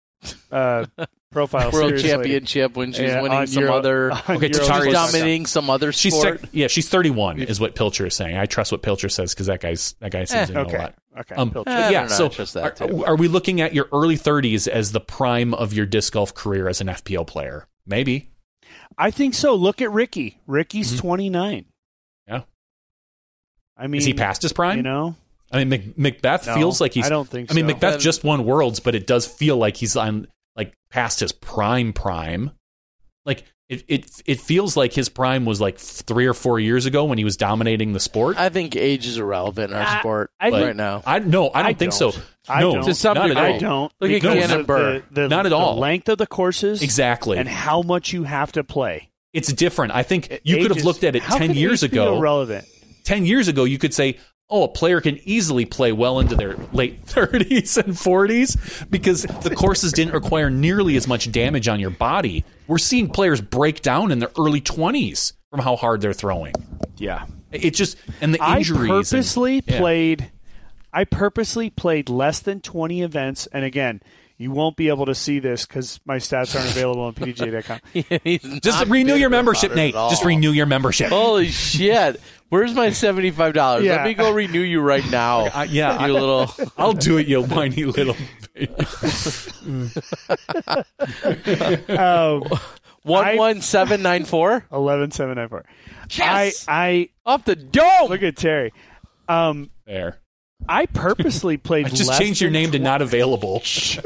[0.53, 0.87] uh,
[1.33, 1.73] profile.
[1.73, 2.09] World seriously.
[2.11, 4.13] Championship when she's Yeah, winning on some Euro- other.
[4.13, 6.41] Okay, Euro- Tatari She's dominating some other she's sport.
[6.43, 8.37] sec- yeah, she's 31 is what Pilcher is saying.
[8.39, 10.95] I trust what Pilcher says cuz that guy's that guy seems to know a lot.
[11.19, 11.35] Okay.
[11.35, 11.71] Um, Pilcher.
[11.71, 15.01] yeah, know, so I that are, are we looking at your early 30s as the
[15.01, 17.67] prime of your disc golf career as an FPO player?
[17.87, 18.31] Maybe.
[18.97, 19.55] I think so.
[19.55, 20.39] Look at Ricky.
[20.47, 20.99] Ricky's Mhm.
[21.01, 21.65] 29.
[22.29, 22.43] Yeah.
[23.77, 24.77] I mean, Is he past his prime?
[24.79, 25.17] You know,
[25.51, 27.75] I mean, Mac- McBeth No, feels like he's I don't think I mean, so.
[27.75, 31.33] McBeth Then- just won Worlds, but it does feel like he's on like past his
[31.33, 32.51] prime prime.
[33.27, 37.05] Like it, it, it feels like his prime was like three or four years ago
[37.05, 38.37] when he was dominating the sport.
[38.39, 41.03] I think age is irrelevant in our I- sport I right think- now.
[41.07, 42.13] I no, I don't I think don't.
[42.13, 42.21] so.
[42.49, 42.85] I no, don't.
[42.85, 43.37] To some degree.
[43.37, 43.93] I don't.
[44.01, 45.03] Look at because Gannon Buhr.
[45.11, 45.77] The, the, Not at the all.
[45.79, 46.83] length of the courses.
[46.83, 47.39] Exactly.
[47.39, 49.11] And how much you have to play.
[49.33, 49.93] It's different.
[49.95, 52.17] I think you Age could have looked at it ten years ago.
[52.19, 52.67] Irrelevant.
[53.05, 54.17] 10 years ago, you could say,
[54.53, 59.57] oh, a player can easily play well into their late 30s and 40s because the
[59.57, 62.45] courses didn't require nearly as much damage on your body.
[62.67, 66.55] We're seeing players break down in their early 20s from how hard they're throwing.
[66.99, 67.27] Yeah.
[67.51, 68.81] It just, and the I injuries.
[68.81, 69.79] and- purposely yeah.
[69.79, 70.31] played.
[70.93, 74.03] I purposely played less than 20 events, and again,
[74.43, 77.81] you won't be able to see this because my stats aren't available on PDGA.com.
[78.25, 79.95] He's Just renew your membership, Nate.
[79.95, 81.09] Just renew your membership.
[81.11, 82.21] Holy shit!
[82.49, 83.85] Where's my seventy-five dollars?
[83.85, 83.97] Yeah.
[83.97, 85.43] Let me go renew you right now.
[85.55, 86.51] Uh, yeah, you little.
[86.79, 88.17] I'll do it, you whiny little.
[88.55, 88.73] baby.
[91.89, 92.43] um,
[93.03, 95.65] One one seven nine four 11794.
[96.11, 96.65] Yes!
[96.69, 98.09] I, off the dome.
[98.09, 98.73] look at Terry.
[99.29, 100.19] Um, There.
[100.69, 101.87] I purposely played.
[101.87, 103.63] I just less changed your than name to not available.
[103.65, 103.99] Is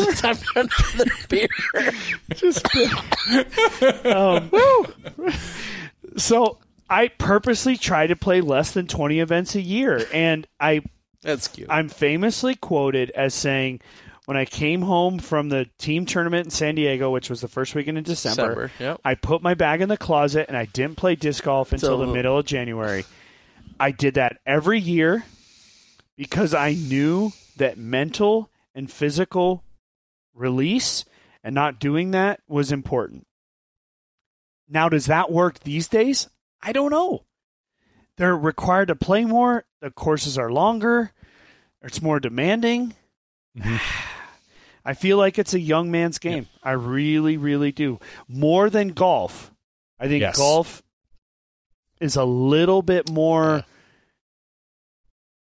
[0.00, 1.48] it time for another beer?
[2.34, 2.66] Just
[4.06, 4.50] um,
[6.16, 6.58] so
[6.90, 10.82] I purposely try to play less than 20 events a year and I
[11.22, 11.68] That's cute.
[11.70, 13.80] I'm famously quoted as saying
[14.28, 17.74] when I came home from the team tournament in San Diego, which was the first
[17.74, 19.00] weekend in December, December, yep.
[19.02, 22.06] I put my bag in the closet and I didn't play disc golf until Till-
[22.06, 23.06] the middle of January.
[23.80, 25.24] I did that every year
[26.14, 29.64] because I knew that mental and physical
[30.34, 31.06] release
[31.42, 33.26] and not doing that was important.
[34.68, 36.28] Now, does that work these days?
[36.60, 37.24] I don't know.
[38.18, 39.64] They're required to play more.
[39.80, 41.12] The courses are longer.
[41.80, 42.94] It's more demanding.
[43.56, 43.76] Mm-hmm.
[44.88, 46.46] I feel like it's a young man's game.
[46.62, 48.00] I really, really do.
[48.26, 49.52] More than golf.
[50.00, 50.38] I think Yes.
[50.38, 50.82] golf
[52.00, 53.56] is a little bit more.
[53.56, 53.62] Yeah.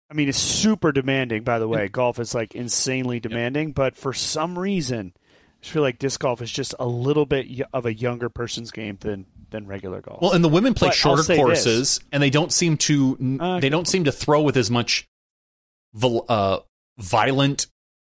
[0.10, 1.88] I mean, it's super demanding, by the way.
[1.88, 6.42] Golf is like insanely demanding, but for some reason, I just feel like disc golf
[6.42, 10.24] is just a little bit of a younger person's game than than regular golf.
[10.24, 13.70] Well, and the women play But shorter courses, and they don't seem to Uh, they
[13.70, 15.08] don't seem to throw with as much
[16.02, 16.60] uh,
[16.98, 17.68] violent.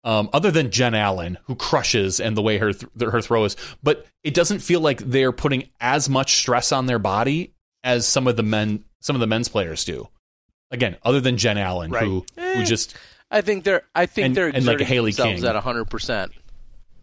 [0.06, 3.56] Um, other than Jen Allen, who crushes and the way her th- her throw is,
[3.82, 7.54] but it doesn't feel like they're putting as much stress on their body
[7.86, 10.10] as some of the men some of the men's players do.
[10.72, 12.04] Again, other than Jen Allen, Right.
[12.04, 12.56] who Eh.
[12.56, 12.96] who just
[13.32, 13.84] I think they're.
[13.96, 15.50] I think And- they're and like exerting Haley themselves King.
[15.50, 16.32] at hundred percent.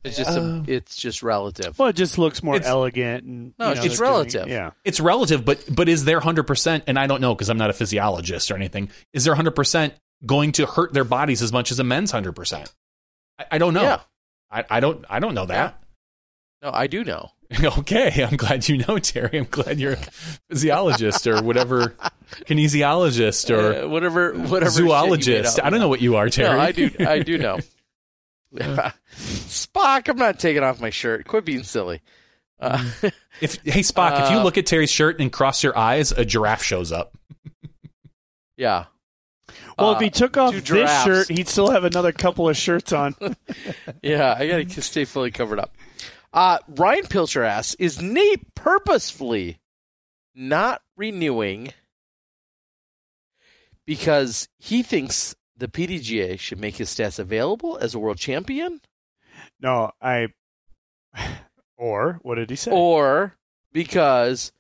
[0.05, 0.31] It's just.
[0.37, 1.79] a, it's just relative.
[1.79, 4.17] Well, it just looks more It's- elegant and No, you it's know, just they're doing-
[4.19, 4.49] relative.
[4.49, 4.71] yeah.
[4.85, 6.85] it's relative, but but is there hundred percent?
[6.87, 8.91] And I don't know because I'm not a physiologist or anything.
[9.13, 9.95] Is there hundred percent
[10.25, 12.71] going to hurt their bodies as much as a men's hundred percent?
[13.41, 13.83] I, I don't know.
[13.83, 14.01] Yeah.
[14.51, 15.83] I, I don't I don't know that.
[16.63, 17.31] No, I do know.
[17.79, 19.39] okay, I'm glad you know, Terry.
[19.39, 19.97] I'm glad you're a
[20.51, 21.95] physiologist or whatever,
[22.45, 24.71] kinesiologist or Uh, whatever, whatever.
[24.71, 25.61] shit you made zoologist.
[25.63, 26.55] I don't know what you are, Terry.
[26.57, 26.91] No, I do.
[27.01, 27.59] I do know.
[29.17, 31.27] Spock, I'm not taking off my shirt.
[31.27, 32.03] Quit being silly.
[32.61, 32.85] Uh,
[33.41, 36.25] If hey Spock, if you Uh, look at Terry's shirt and cross your eyes, a
[36.25, 37.17] giraffe shows up.
[38.57, 38.85] yeah.
[39.79, 42.93] Well, Uh, if he took off this shirt, he'd still have another couple of shirts
[42.93, 43.15] on.
[44.03, 45.75] Yeah, I gotta stay fully covered up.
[46.33, 49.59] Uh, Ryan Pilcher asks, is Nate purposefully
[50.35, 51.73] not renewing
[53.87, 58.81] because he thinks the PDGA should make his stats available as a world champion,
[59.61, 60.29] no, I.
[61.77, 62.71] Or what did he say?
[62.71, 63.37] or
[63.73, 64.53] because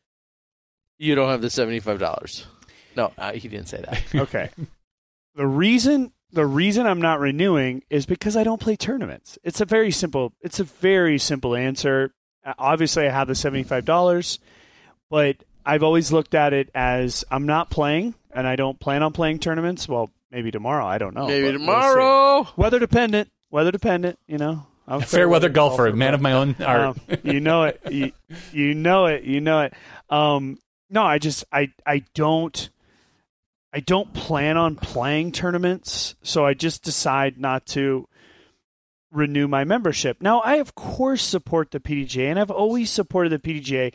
[0.99, 2.47] you don't have the seventy-five dollars?
[2.97, 4.03] No, uh, he didn't say that.
[4.23, 4.49] okay.
[5.35, 9.39] The reason the reason I'm not renewing is because I don't play tournaments.
[9.43, 12.13] It's a very simple it's a very simple answer.
[12.45, 14.39] Uh, Obviously I have the $75,
[15.11, 19.13] but I've always looked at it as I'm not playing and I don't plan on
[19.13, 19.89] playing tournaments.
[19.89, 21.27] Well, maybe tomorrow, I don't know.
[21.27, 22.49] Maybe but we'll tomorrow.
[22.57, 24.67] weather dependent, weather dependent, you know.
[24.89, 26.81] I'm a Fair weather golfer, man of my own art.
[26.81, 27.81] um, you know it.
[27.91, 28.13] You,
[28.53, 29.23] you know it.
[29.25, 29.75] You know it.
[30.09, 30.59] Um,
[30.89, 32.71] no, I just I I don't
[33.73, 38.09] I don't plan on playing tournaments, so I just decide not to
[39.13, 40.21] renew my membership.
[40.21, 43.93] Now, I of course support the PDGA, and I've always supported the PDGA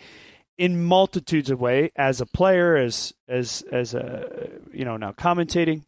[0.57, 5.83] in multitudes of ways as a player, as as as a you know now commentating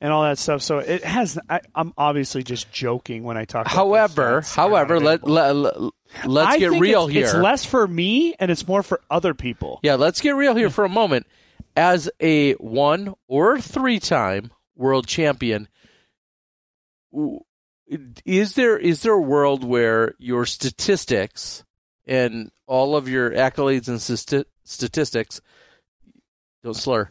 [0.00, 0.62] and all that stuff.
[0.62, 1.38] So it has.
[1.48, 3.66] I, I'm obviously just joking when I talk.
[3.66, 4.54] about However, this.
[4.54, 5.92] However, let, available.
[6.24, 7.24] let, let us I get think real it's, here.
[7.26, 9.80] It's less for me and it's more for other people.
[9.82, 11.26] Yeah, let's get real here for a moment.
[11.76, 15.68] As a one or three time world champion,
[18.24, 21.64] is there is there a world where your statistics
[22.06, 25.40] and all of your accolades and stati- statistics
[26.62, 27.10] don't slur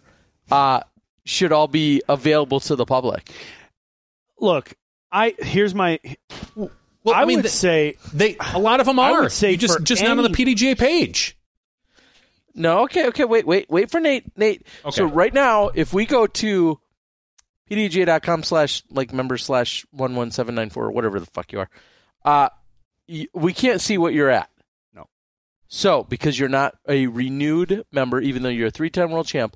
[0.51, 0.81] uh
[1.25, 3.29] should all be available to the public?
[4.39, 4.73] Look,
[5.11, 5.99] I here's my.
[6.55, 6.69] Well,
[7.15, 9.21] I, I, mean, would th- say they a lot of them I are.
[9.23, 11.37] would say You just for just not on the any- PDGA page.
[12.55, 14.37] No, okay, okay, wait, wait, wait for Nate.
[14.37, 14.65] Nate.
[14.83, 14.95] Okay.
[14.95, 16.79] So right now, if we go to
[17.69, 21.59] pdga.com slash like member slash one one seven nine four or whatever the fuck you
[21.59, 21.69] are,
[22.25, 22.49] uh,
[23.33, 24.49] we can't see what you're at.
[24.93, 25.07] No.
[25.67, 29.55] So because you're not a renewed member, even though you're a three time world champ.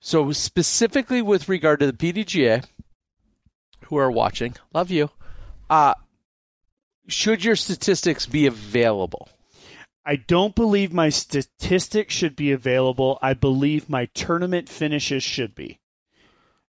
[0.00, 2.64] So specifically with regard to the PDGA,
[3.86, 5.10] who are watching, love you.
[5.68, 5.94] Uh,
[7.08, 9.28] should your statistics be available?
[10.08, 13.18] I don't believe my statistics should be available.
[13.20, 15.80] I believe my tournament finishes should be.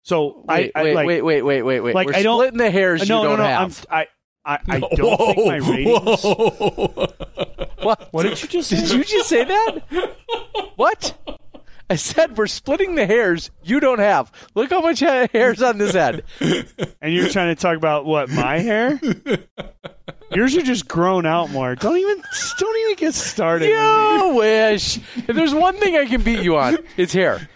[0.03, 1.95] So Wait, I, I wait, like, wait, wait, wait, wait, wait.
[1.95, 3.45] like, We're I don't- splitting the hairs no, you no, don't no.
[3.45, 3.85] have.
[3.89, 4.07] I'm,
[4.45, 7.15] I, I, I don't think my ratings.
[7.81, 8.09] What?
[8.11, 8.75] What did you just say?
[8.75, 10.15] Did you just say that?
[10.75, 11.17] what?
[11.89, 14.31] I said we're splitting the hairs you don't have.
[14.55, 16.23] Look how much hair's on this head.
[17.01, 18.99] And you're trying to talk about what my hair?
[20.33, 21.75] Yours are just grown out more.
[21.75, 22.21] Don't even
[22.59, 23.69] don't even get started.
[23.69, 24.97] You wish.
[25.15, 27.47] If there's one thing I can beat you on, it's hair.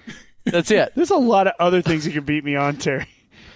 [0.46, 0.94] That's it.
[0.96, 3.06] There's a lot of other things you can beat me on, Terry.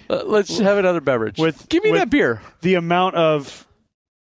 [0.09, 1.37] Uh, let's have another beverage.
[1.39, 2.41] With- Give me with- that beer.
[2.61, 3.65] The amount of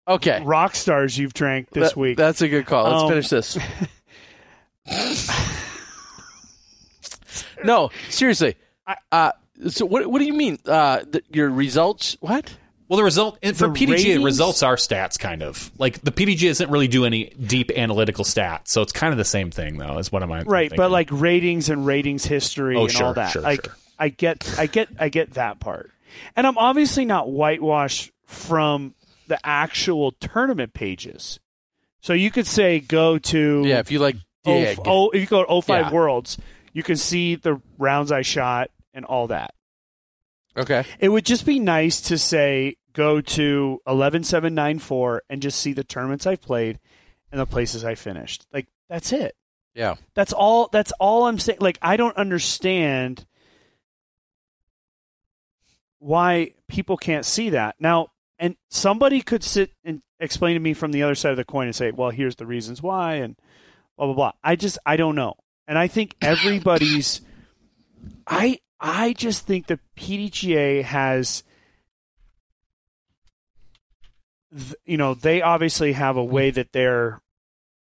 [0.08, 0.40] Okay.
[0.44, 2.16] rock stars you've drank this That- week.
[2.16, 2.84] That's a good call.
[2.90, 3.58] Let's Um, finish this.
[7.64, 8.56] no, seriously.
[9.10, 9.32] Uh,
[9.68, 10.06] so what?
[10.06, 10.58] What do you mean?
[10.66, 12.16] Uh, the, your results?
[12.20, 12.54] What?
[12.88, 16.12] Well, the result and for The PDGA ratings- results are stats, kind of like the
[16.12, 19.76] PDG doesn't really do any deep analytical stats, so it's kind of the same thing,
[19.78, 19.98] though.
[19.98, 20.76] Is what am I'm right, thinking.
[20.76, 23.30] but like ratings and ratings history Oh, and sure, all that.
[23.32, 23.74] sure, like sure.
[23.98, 25.90] I get I get I get that part.
[26.36, 28.94] And I'm obviously not whitewashed from
[29.26, 31.40] the actual tournament pages.
[32.00, 34.78] So you could say go to Yeah, if you like dig.
[34.78, 35.90] oh, oh if you go to 05 Yeah.
[35.92, 36.38] Worlds,
[36.76, 39.54] you can see the rounds I shot and all that.
[40.54, 40.84] Okay.
[41.00, 46.26] It would just be nice to say go to 11794 and just see the tournaments
[46.26, 46.78] I've played
[47.32, 48.46] and the places I finished.
[48.52, 49.34] Like that's it.
[49.74, 49.94] Yeah.
[50.12, 51.60] That's all that's all I'm saying.
[51.62, 53.24] Like I don't understand
[55.98, 57.76] why people can't see that.
[57.80, 58.08] Now,
[58.38, 61.68] and somebody could sit and explain to me from the other side of the coin
[61.68, 63.34] and say, "Well, here's the reasons why," and
[63.96, 64.32] blah blah blah.
[64.44, 65.36] I just I don't know,
[65.66, 67.20] and I think everybody's.
[68.26, 71.42] I I just think the PDGA has.
[74.84, 77.20] You know, they obviously have a way that their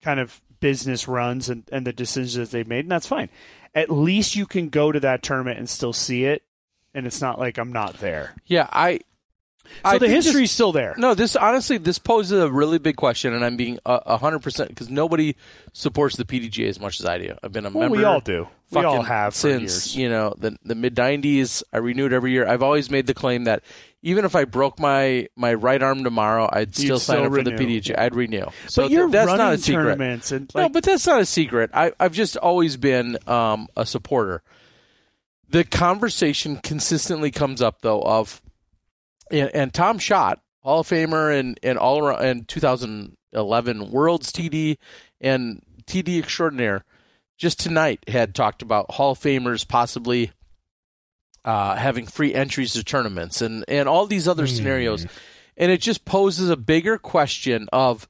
[0.02, 3.28] kind of business runs and, and the decisions that they've made, and that's fine.
[3.74, 6.42] At least you can go to that tournament and still see it,
[6.94, 8.34] and it's not like I'm not there.
[8.46, 9.00] Yeah, I.
[9.64, 10.94] So I the think this- history's still there.
[10.98, 14.68] No, this honestly, this poses a really big question, and I'm being a hundred percent
[14.68, 15.34] because nobody
[15.72, 17.34] supports the PDGA as much as I do.
[17.42, 17.96] I've been a Well, member.
[17.98, 18.48] we all do.
[18.70, 19.96] We all have for since years.
[19.96, 21.62] you know the the mid '90s.
[21.72, 22.46] I renewed every year.
[22.46, 23.62] I've always made the claim that
[24.02, 27.32] even if I broke my my right arm tomorrow, I'd still You'd sign still up
[27.34, 27.50] for the.
[27.52, 27.98] PDGA.
[27.98, 28.46] I'd renew.
[28.68, 29.82] So th- that's running not a secret.
[29.82, 31.70] tournaments and no, but that's not a secret.
[31.74, 34.42] I, I've just always been um, a supporter.
[35.50, 38.40] The conversation consistently comes up though of,
[39.32, 44.76] and, and Tom Schott, Hall of Famer and and all around and 2011 Worlds TD
[45.20, 46.84] and TD extraordinaire,
[47.38, 50.30] just tonight had talked about Hall of Famers possibly
[51.44, 55.06] uh, having free entries to tournaments and and all these other scenarios,
[55.56, 58.06] and it just poses a bigger question of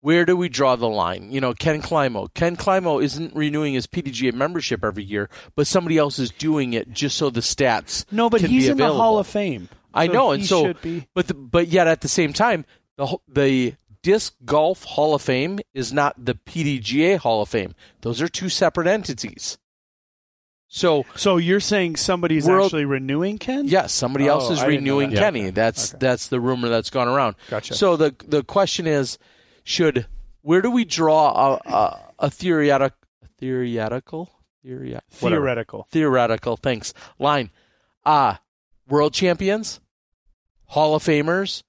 [0.00, 1.32] where do we draw the line?
[1.32, 2.32] You know, Ken Climo.
[2.34, 6.92] Ken Climo isn't renewing his PDGA membership every year, but somebody else is doing it
[6.92, 8.04] just so the stats.
[8.12, 8.92] no, but he's in the.
[8.92, 9.68] Hall of Fame.
[9.98, 11.06] I So know, he and so, should be.
[11.14, 12.64] but the, but yet at the same time,
[12.96, 17.74] the the disc golf Hall of Fame is not the PDGA Hall of Fame.
[18.02, 19.58] Those are two separate entities.
[20.70, 23.66] So So you're saying somebody's World- actually renewing Ken?
[23.66, 25.18] Yes, somebody Oh, else is I renewing that.
[25.18, 25.44] Kenny.
[25.46, 25.50] Yeah.
[25.52, 25.98] That's Okay.
[26.06, 27.36] that's the rumor that's gone around.
[27.48, 27.74] Gotcha.
[27.74, 29.18] So the the question is,
[29.64, 30.06] should
[30.42, 32.92] where do we draw a a, a theoretic
[33.38, 34.30] theoretical
[34.62, 35.40] theory whatever.
[35.42, 35.86] Theoretical.
[35.90, 37.50] theoretical thanks line?
[38.04, 38.40] Ah,
[38.88, 39.80] world champions,
[40.68, 41.62] Hall of Famers,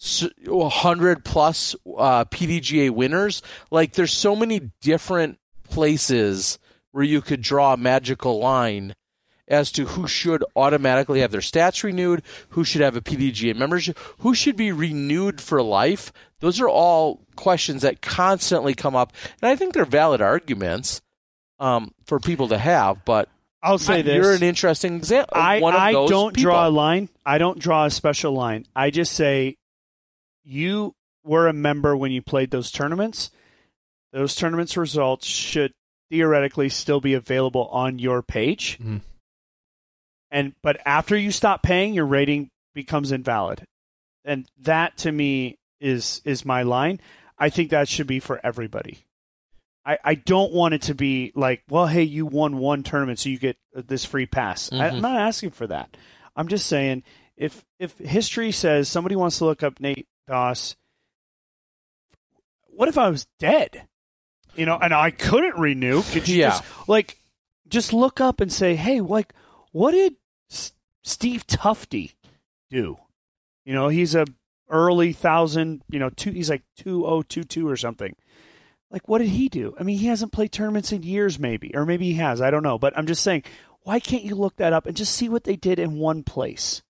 [0.00, 3.42] hundred plus uh, PDGA winners.
[3.70, 6.58] Like there's so many different places
[6.92, 8.94] where you could draw a magical line
[9.48, 13.96] as to who should automatically have their stats renewed, who should have a PDGA membership,
[14.18, 16.12] who should be renewed for life.
[16.40, 21.00] Those are all questions that constantly come up, and I think they're valid arguments
[21.58, 23.04] um, for people to have.
[23.04, 23.28] But
[23.66, 24.14] I'll say I- this.
[24.14, 25.36] you're an interesting example.
[25.36, 26.50] I, one of I those don't people.
[26.50, 27.08] draw a line.
[27.24, 28.66] I don't draw a special line.
[28.74, 29.56] I just say
[30.44, 30.94] you
[31.24, 33.30] were a member when you played those tournaments.
[34.12, 35.72] Those tournaments results should
[36.10, 38.78] theoretically still be available on your page.
[38.78, 39.00] Mhm.
[40.30, 43.64] And but after you stop paying, your rating becomes invalid.
[44.24, 47.00] And that to me is is my line.
[47.38, 49.05] I think that should be for everybody.
[49.86, 53.28] I, I don't want it to be like, well, hey, you won one tournament, so
[53.28, 54.72] you get this free pass.
[54.72, 55.00] I, I'm Mhm.
[55.02, 55.96] not asking for that.
[56.34, 57.04] I'm just saying
[57.36, 60.74] if if history says somebody wants to look up Nate Doss,
[62.66, 63.86] what if I was dead?
[64.54, 66.02] You know, and I couldn't renew.
[66.02, 66.50] Could you Yeah.
[66.50, 67.18] just like
[67.68, 69.32] just look up and say, hey, like,
[69.72, 70.16] what did
[70.50, 70.72] S-
[71.04, 72.12] Steve Tufty
[72.70, 72.96] do?
[73.64, 74.24] You know, he's a
[74.70, 75.82] early thousand.
[75.90, 76.30] You know, two.
[76.32, 78.14] He's like two oh two two or something.
[78.96, 79.76] Like, what did he do?
[79.78, 82.40] I mean, he hasn't played tournaments in years, maybe, or maybe he has.
[82.40, 82.78] I don't know.
[82.78, 83.42] But I'm just saying,
[83.82, 86.82] why can't you look that up and just see what they did in one place?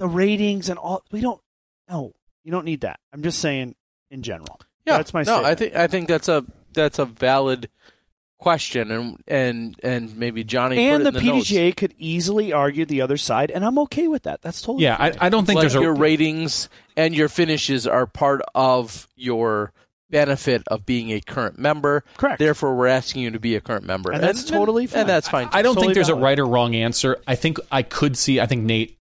[0.00, 1.04] The ratings and all.
[1.12, 1.40] We don't.
[1.88, 2.12] No,
[2.42, 2.98] you don't need that.
[3.12, 3.76] I'm just saying
[4.10, 4.60] in general.
[4.84, 5.22] Yeah, that's my.
[5.22, 5.44] no.
[5.44, 7.70] I think I think that's a that's a valid
[8.38, 11.50] question, and and and maybe Johnny and put the, it in the notes.
[11.52, 14.42] PDGA could easily argue the other side, and I'm okay with that.
[14.42, 15.18] That's totally Yeah, I, fine.
[15.20, 19.72] I don't think like there's a your ratings and your finishes are part of your
[20.14, 22.04] benefit of being a current member.
[22.16, 22.38] Correct.
[22.38, 25.00] Therefore, we're asking you to be a current member, And that's totally fine.
[25.00, 25.48] And that's fine.
[25.52, 26.22] I don't Totally think there's valid.
[26.22, 27.18] a right or wrong answer.
[27.26, 28.38] I think I could see.
[28.38, 28.96] I think Nate.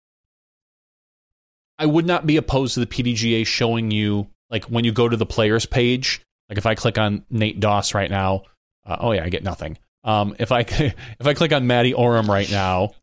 [1.78, 5.18] I would not be opposed to the PDGA showing you like when you go to
[5.18, 6.22] the players page.
[6.47, 8.43] Like if I click on Nate Doss right now,
[8.86, 9.78] uh, oh yeah, I get nothing.
[10.05, 10.95] Um, if I if
[11.26, 12.93] I click on Matty Orum right now,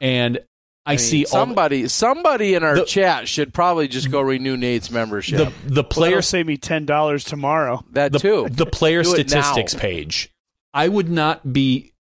[0.00, 0.38] and
[0.84, 4.56] I, mean, see all somebody somebody in our The- chat should probably just go renew
[4.56, 5.38] Nate's membership.
[5.38, 7.84] the the Players players save me ten dollars tomorrow.
[7.92, 8.48] that the, too.
[8.50, 10.30] the player statistics page.
[10.74, 11.92] I would not be.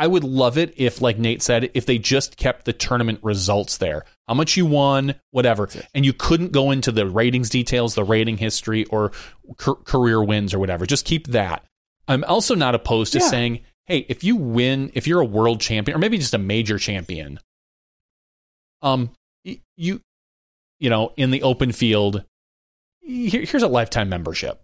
[0.00, 3.78] I would love it if, like Nate said, if they just kept the tournament results
[3.78, 4.04] there.
[4.28, 8.36] How much you won, whatever, and you couldn't go into the ratings details, the rating
[8.36, 9.10] history, or
[9.56, 10.86] ca- career wins or whatever.
[10.86, 11.64] Just keep that.
[12.06, 13.26] I'm also not opposed to Yeah.
[13.28, 16.78] saying, hey, if you win, if you're a world champion, or maybe just a major
[16.78, 17.40] champion,
[18.82, 19.10] um,
[19.76, 20.00] you,
[20.78, 22.24] you know, in the open field,
[23.00, 24.62] here- here's a lifetime membership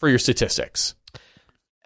[0.00, 0.94] for your statistics.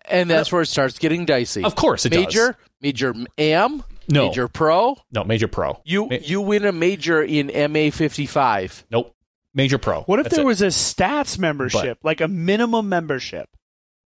[0.09, 1.65] and that's where it starts getting dicey.
[1.65, 2.57] Of course it major, does.
[2.81, 4.97] major AM, No, Major Pro.
[5.11, 5.81] no, major pro.
[5.85, 8.85] You Ma- you win a major in MA fifty five.
[8.91, 9.13] nope,
[9.53, 10.03] major pro.
[10.03, 10.47] What if That's there it.
[10.47, 13.49] was a stats membership, like a minimum membership?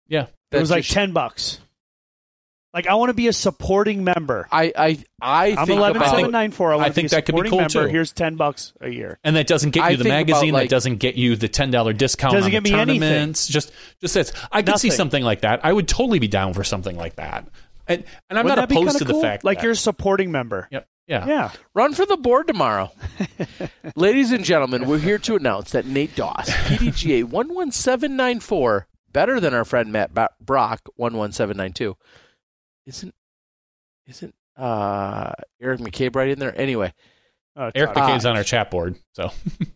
[0.07, 1.59] Yeah, It was like just- ten bucks.
[2.73, 4.47] Like I want to be a supporting member.
[4.51, 6.71] I I I I'm think eleven about seven nine four.
[6.73, 7.85] I I think be a that could be cool, member.
[7.85, 7.87] too.
[7.87, 9.17] Here's ten bucks a year.
[9.23, 10.53] and that doesn't get I you the think about, magazine.
[10.53, 12.33] like- that doesn't get you the ten dollar discount.
[12.33, 13.29] Doesn't on get the me anything.
[13.33, 14.31] Just just this.
[14.51, 15.61] I could see something like that.
[15.63, 17.47] I would totally be down for something like that.
[17.87, 19.21] And and I'm Wouldn't not that be opposed kinda to cool?
[19.21, 20.67] the fact like that, you're a supporting member.
[20.71, 20.87] Yep.
[21.07, 21.25] Yeah.
[21.25, 21.51] Yeah.
[21.73, 22.91] Run for the board tomorrow.
[23.95, 29.65] Ladies and gentlemen, we're here to announce that Nate Doss, PDGA 11794, better than our
[29.65, 31.97] friend Matt ba- Brock 11792.
[32.89, 33.13] Isn't
[34.07, 35.31] isn't uh
[35.61, 36.59] Eric McCabe right in there?
[36.59, 36.91] Anyway,
[37.55, 38.09] Oh, Eric Todd.
[38.09, 38.95] McCabe's on our chat board.
[39.13, 39.31] So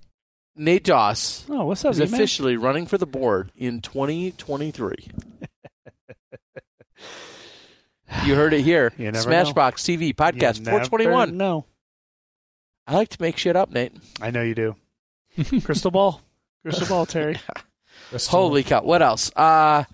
[0.55, 2.13] Nate Doss Oh, what's up, is E-Man?
[2.13, 4.95] officially running for the board in 2023.
[8.25, 8.93] You heard it here.
[8.97, 9.43] You never know.
[9.43, 11.35] Smashboxx TV podcast You 421.
[11.35, 11.65] No.
[12.85, 13.93] I like to make shit up, Nate.
[14.21, 14.75] I know you do.
[15.63, 16.21] Crystal ball.
[16.63, 17.39] Crystal ball, Terry.
[18.27, 18.83] Holy cow!
[18.83, 19.31] What else?
[19.35, 19.85] Uh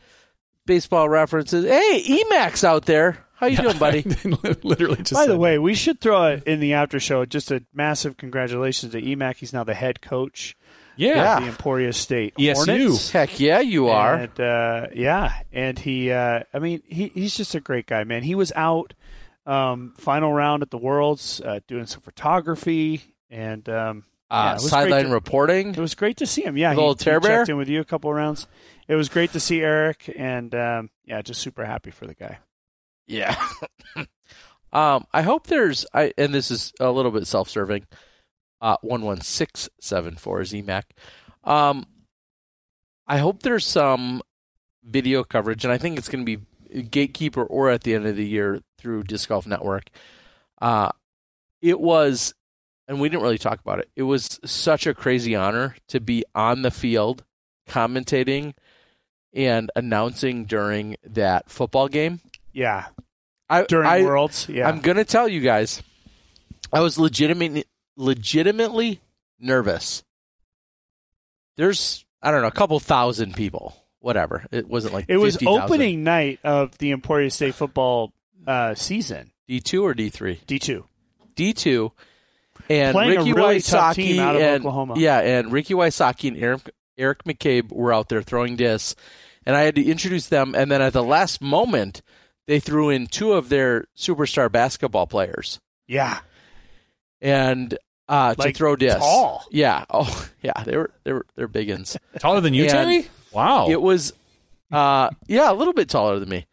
[0.70, 1.66] baseball references.
[1.66, 3.26] Hey, Emacs out there.
[3.34, 4.04] How you doing, buddy?
[4.64, 5.14] literally just.
[5.14, 7.26] By the said- way, we should throw it in the after show.
[7.26, 9.38] Just a massive congratulations to EMAC.
[9.38, 10.56] He's now the head coach
[10.96, 12.56] yeah, of the Emporia State ESU.
[12.56, 13.10] Hornets.
[13.10, 14.14] Heck yeah, you are.
[14.14, 18.22] And, uh, yeah, and he, uh, I mean, he, he's just a great guy, man.
[18.22, 18.94] He was out
[19.48, 24.62] um, final round at the Worlds uh, doing some photography, and um, yeah, Uh, great
[24.62, 25.70] sideline to- reporting.
[25.70, 26.58] It was great to see him.
[26.58, 27.38] Yeah, Little he, Tear he Bear?
[27.40, 28.48] checked in with you a couple of rounds.
[28.88, 32.40] It was great to see Eric, and um, yeah, just super happy for the guy.
[33.08, 33.36] Yeah.
[34.74, 35.86] um, I hope there's.
[35.94, 37.86] I and this is a little bit self-serving.
[38.62, 40.84] Uh, one one six seven four is EMAC.
[41.44, 41.86] Um,
[43.08, 44.22] I hope there's some
[44.84, 48.16] video coverage, and I think it's going to be Gatekeeper or at the end of
[48.16, 49.90] the year through Disc Golf Network.
[50.62, 50.90] Uh,
[51.62, 52.34] it was,
[52.90, 53.90] and we didn't really talk about it.
[53.96, 57.24] It was such a crazy honor to be on the field
[57.70, 58.56] commentating
[59.32, 62.20] and announcing during that football game.
[62.52, 62.88] Yeah,
[63.48, 64.50] I, during I, Worlds.
[64.50, 65.84] Yeah, I'm gonna tell you guys,
[66.74, 69.02] I was legitimate, legitimately
[69.40, 70.04] nervous.
[71.58, 73.76] There's, I don't know, a couple thousand people.
[74.02, 74.46] Whatever.
[74.52, 75.62] It wasn't like it was 50,000.
[75.62, 78.14] opening night of the Emporia State football
[78.48, 79.32] uh, season.
[79.48, 80.40] D two or D three.
[80.48, 80.86] D two.
[81.36, 81.92] D two,
[82.70, 84.94] and Playing a Ricky really tough Wysocki team out of and Oklahoma.
[84.98, 88.96] yeah, and Ricky Wysocki and Eric Eric McCabe were out there throwing discs,
[89.46, 90.54] and I had to introduce them.
[90.56, 92.02] And then at the last moment,
[92.48, 95.60] they threw in two of their superstar basketball players.
[95.88, 96.20] Yeah,
[97.22, 99.00] and uh, Like, to throw discs.
[99.00, 99.46] tall.
[99.52, 99.86] Yeah.
[99.90, 100.64] Oh, yeah.
[100.64, 101.98] They were they were they're biggins.
[102.20, 103.08] taller than you, And Terry.
[103.32, 103.70] Wow.
[103.70, 104.14] It was,
[104.72, 106.46] uh, yeah, a little bit taller than me.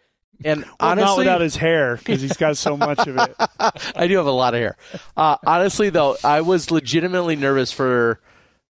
[0.44, 3.36] And well, not honestly, without his hair because he's got so much of it.
[3.96, 4.76] I do have a lot of hair.
[5.16, 8.20] Uh, honestly, though, I was legitimately nervous for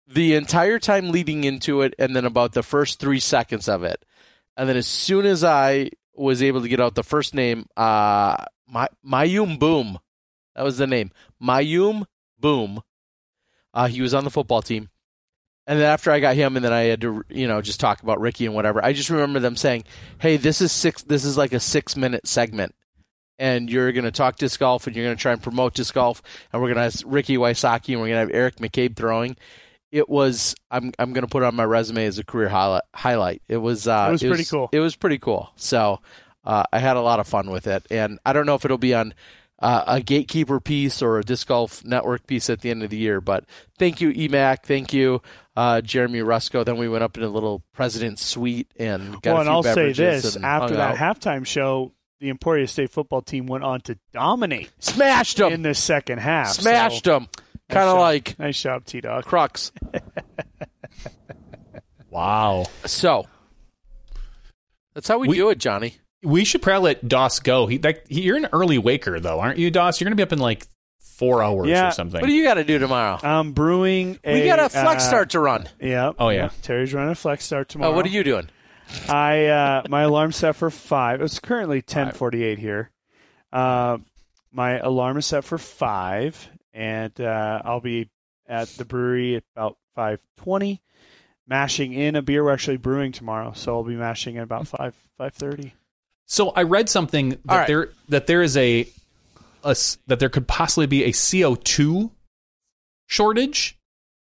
[0.06, 4.04] the entire time leading into it, and then about the first three seconds of it,
[4.56, 8.44] and then as soon as I was able to get out the first name, uh,
[8.66, 9.98] my Mayum Boom,
[10.54, 11.10] that was the name,
[11.42, 12.04] Mayum
[12.38, 12.80] Boom.
[13.74, 14.88] Uh, he was on the football team.
[15.68, 18.02] And then after I got him, and then I had to, you know, just talk
[18.02, 18.82] about Ricky and whatever.
[18.82, 19.84] I just remember them saying,
[20.18, 21.02] "Hey, this is six.
[21.02, 22.74] This is like a six-minute segment,
[23.38, 25.92] and you're going to talk disc golf, and you're going to try and promote disc
[25.94, 28.96] golf, and we're going to have Ricky Wysocki, and we're going to have Eric McCabe
[28.96, 29.36] throwing."
[29.92, 30.54] It was.
[30.70, 30.92] I'm.
[30.98, 32.82] I'm going to put it on my resume as a career highlight.
[32.94, 33.42] Highlight.
[33.46, 33.86] It was.
[33.86, 34.68] Uh, It was pretty cool.
[34.72, 35.50] It was pretty cool.
[35.56, 36.00] So
[36.44, 38.78] uh, I had a lot of fun with it, and I don't know if it'll
[38.78, 39.12] be on
[39.60, 42.96] uh, a gatekeeper piece or a disc golf network piece at the end of the
[42.96, 43.20] year.
[43.20, 43.44] But
[43.78, 44.62] thank you, EMAC.
[44.62, 45.20] Thank you,
[45.56, 46.64] uh, Jeremy Rusko.
[46.64, 49.62] Then we went up in a little president's suite and got well, a and I'll
[49.62, 51.16] say this: after that out.
[51.16, 55.74] halftime show, the Emporia State football team went on to dominate smashed them, in the
[55.74, 56.52] second half.
[56.52, 57.28] smashed so, them,
[57.68, 58.00] kind of job.
[58.00, 59.24] like Nice job, T Dog.
[59.24, 59.72] Crux.
[62.10, 62.66] wow.
[62.84, 63.26] So
[64.94, 65.96] that's how we, We- do it, Johnny.
[66.22, 67.66] We should probably let Doss go.
[67.66, 70.00] He, like, he, you're an early waker, though, aren't you, Doss?
[70.00, 70.66] You're going to be up in like
[70.98, 71.88] four hours Yeah.
[71.88, 72.20] or something.
[72.20, 73.18] What do you got to do tomorrow?
[73.22, 74.18] I'm brewing.
[74.24, 75.68] A, we got a flex uh, start to run.
[75.80, 76.12] Yeah.
[76.18, 76.50] Oh, yeah.
[76.62, 77.92] Terry's running a flex start tomorrow.
[77.92, 78.48] Oh, what are you doing?
[79.08, 81.20] I uh, my alarm set for five.
[81.20, 82.90] It's currently ten forty eight here.
[83.52, 83.98] Uh,
[84.50, 88.08] my alarm is set for five, and uh, I'll be
[88.46, 90.80] at the brewery at about five twenty,
[91.46, 92.42] mashing in a beer.
[92.42, 95.74] We're actually brewing tomorrow, so I'll be mashing at about five five thirty.
[96.30, 97.66] So I read something that All right.
[97.66, 98.86] there that there is a
[99.62, 102.12] that there could possibly be a CO two
[103.06, 103.76] shortage.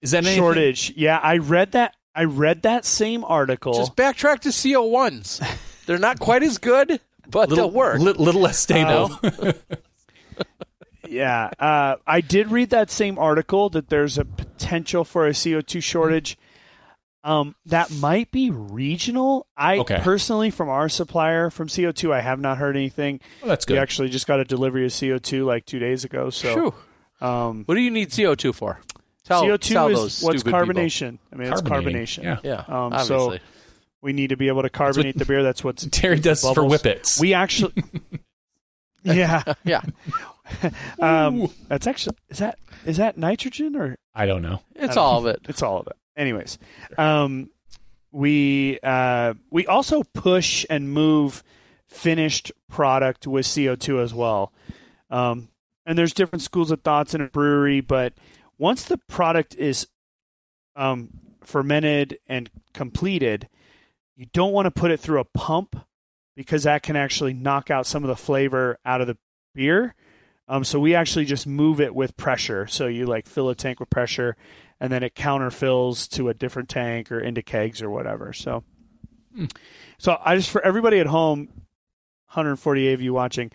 [0.01, 0.39] Is that anything?
[0.39, 0.91] Shortage.
[0.97, 1.95] Yeah, I read that.
[2.15, 3.73] I read that same article.
[3.73, 5.41] Just backtrack to CO1s.
[5.85, 7.99] They're not quite as good, but Little, they'll work.
[7.99, 9.19] li- little less stable.
[11.05, 15.83] Yeah, uh, I did read that same article that there's a potential for a CO2
[15.83, 16.37] shortage.
[17.25, 19.47] Um, that might be regional.
[19.55, 19.99] I Okay.
[20.03, 23.21] personally, from our supplier from CO2, I have not heard anything.
[23.41, 23.75] Well, that's good.
[23.75, 26.29] We actually just got a delivery of CO2 like two days ago.
[26.29, 26.73] So,
[27.21, 28.79] um, What do you need CO2 for?
[29.23, 30.59] Tell, CO2 tell is what's stupid people.
[30.59, 31.17] carbonation.
[31.31, 32.23] I mean, it's carbonation.
[32.23, 32.39] yeah.
[32.43, 33.37] Yeah, Um, obviously.
[33.37, 33.43] so
[34.01, 35.43] we need to be able to carbonate the beer.
[35.43, 37.21] That's what's Terry does for whippets.
[37.21, 37.71] We actually,
[39.03, 39.43] yeah.
[39.63, 39.79] yeah,
[40.99, 44.59] Um, that's actually is that is that nitrogen or I don't know.
[44.75, 45.39] it's don't- all of it.
[45.47, 45.95] It's all of it.
[46.15, 46.57] Anyways,
[46.97, 47.49] um,
[48.11, 51.43] we uh, we also push and move
[51.87, 54.51] finished product with CO2 as well.
[55.09, 55.49] Um,
[55.85, 58.13] and there's different schools of thoughts in a brewery, but
[58.57, 59.87] once the product is
[60.75, 61.09] um,
[61.43, 63.47] fermented and completed,
[64.15, 65.75] you don't want to put it through a pump
[66.35, 69.17] because that can actually knock out some of the flavor out of the
[69.53, 69.93] beer.
[70.47, 72.67] Um, so we actually just move it with pressure.
[72.67, 74.35] So you like fill a tank with pressure,
[74.83, 78.33] and then it counterfills to a different tank or into kegs or whatever.
[78.33, 78.65] So,
[79.33, 79.45] hmm.
[79.97, 81.47] so I just for everybody at home,
[82.27, 83.49] 148 of you watching,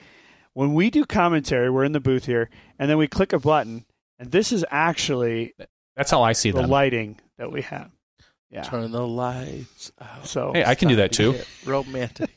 [0.54, 2.48] when we do commentary, we're in the booth here,
[2.78, 3.84] and then we click a button,
[4.18, 5.52] and this is actually
[5.96, 6.70] That's how I see the them.
[6.70, 7.90] lighting that we have.
[8.50, 8.62] Yeah.
[8.62, 10.26] Turn the lights out.
[10.26, 11.38] So Hey, I can do that too.
[11.66, 12.30] Romantic.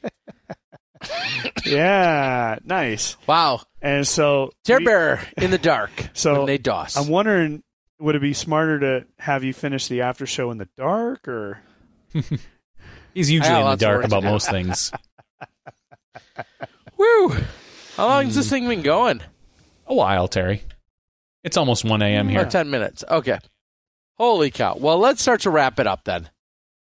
[1.65, 3.15] yeah, nice.
[3.25, 5.91] wow, And so Tear we- Bear in the dark.
[6.13, 6.97] So, with Nate Doss.
[6.97, 7.63] I'm wondering,
[8.01, 11.59] would it be smarter to have you finish the after show in the dark, or
[13.13, 14.91] He's usually in the dark about most things.
[16.97, 17.35] Woo!
[17.95, 19.21] How long has this thing been going?
[19.87, 20.63] A while, Terry.
[21.43, 22.29] It's almost 1 a.m.
[22.29, 22.41] here.
[22.41, 23.03] About ten minutes.
[23.09, 23.39] Okay.
[24.17, 24.75] Holy cow!
[24.77, 26.29] Well, let's start to wrap it up then.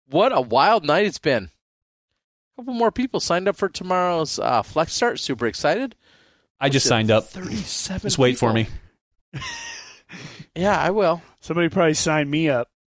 [0.08, 1.44] What a wild night it's been.
[1.44, 5.20] A couple more people signed up for tomorrow's uh, Flex Start.
[5.20, 5.94] Super excited.
[6.60, 7.24] I just signed up.
[7.24, 8.08] thirty-seven?
[8.08, 8.68] Just wait for me.
[10.58, 11.22] Yeah, I will.
[11.40, 12.68] Somebody probably signed me up.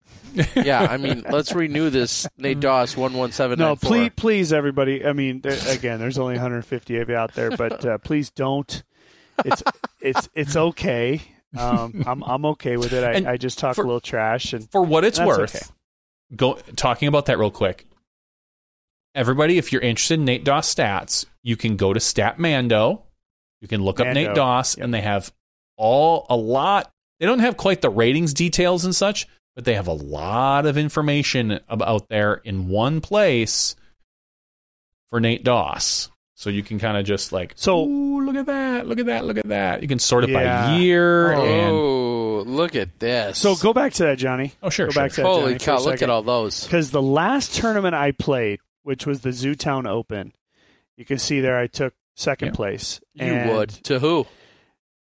[0.54, 5.04] Yeah, I mean, let's renew this Nate Doss one one seven No, please, please, everybody.
[5.04, 8.82] I mean, there, again, there's only 150 of you out there, but uh, please don't.
[9.44, 9.62] It's
[10.00, 11.20] it's it's okay.
[11.58, 13.26] Um, I'm I'm okay with it.
[13.26, 15.66] I, I just talk for- a little trash, and For what it's worth, okay.
[16.36, 17.86] go talking about that real quick.
[19.16, 23.02] Everybody, if you're interested in Nate Doss stats, you can go to Statmando.
[23.60, 24.84] You can look up Nate Doss, Yep.
[24.84, 25.32] and they have
[25.76, 26.92] all a lot.
[27.20, 30.76] They don't have quite the ratings details and such, but they have a lot of
[30.78, 33.76] information about there in one place
[35.08, 36.10] for Nate Doss.
[36.34, 39.26] So you can kind of just like, So- Ooh, look at that, look at that,
[39.26, 39.82] look at that.
[39.82, 40.68] You can sort it Yeah.
[40.68, 43.36] by year oh, and Oh, look at this.
[43.36, 44.52] so go back to that, Johnny.
[44.62, 45.02] oh sure, Go sure.
[45.02, 45.74] back to that, Holy Johnny, cow!
[45.74, 46.04] Look second.
[46.04, 46.64] at all those.
[46.64, 50.32] Because the last tournament I played, which was the Zootown Open,
[50.96, 52.54] you can see there I took second Yeah.
[52.54, 53.00] place.
[53.12, 54.26] You and would to who?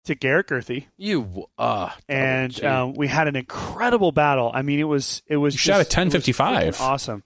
[0.05, 4.51] To Garrett Gurthie, You w- uh and um, we had an incredible battle.
[4.53, 6.81] I mean, it was it was You shot a just- it was 1055.
[6.81, 7.23] awesome.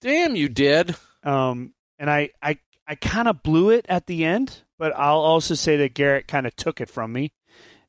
[0.00, 0.94] damn, you did.
[1.24, 5.54] Um, and I I I kind of blew it at the end, but I'll also
[5.54, 7.32] say that Garrett kind of took it from me,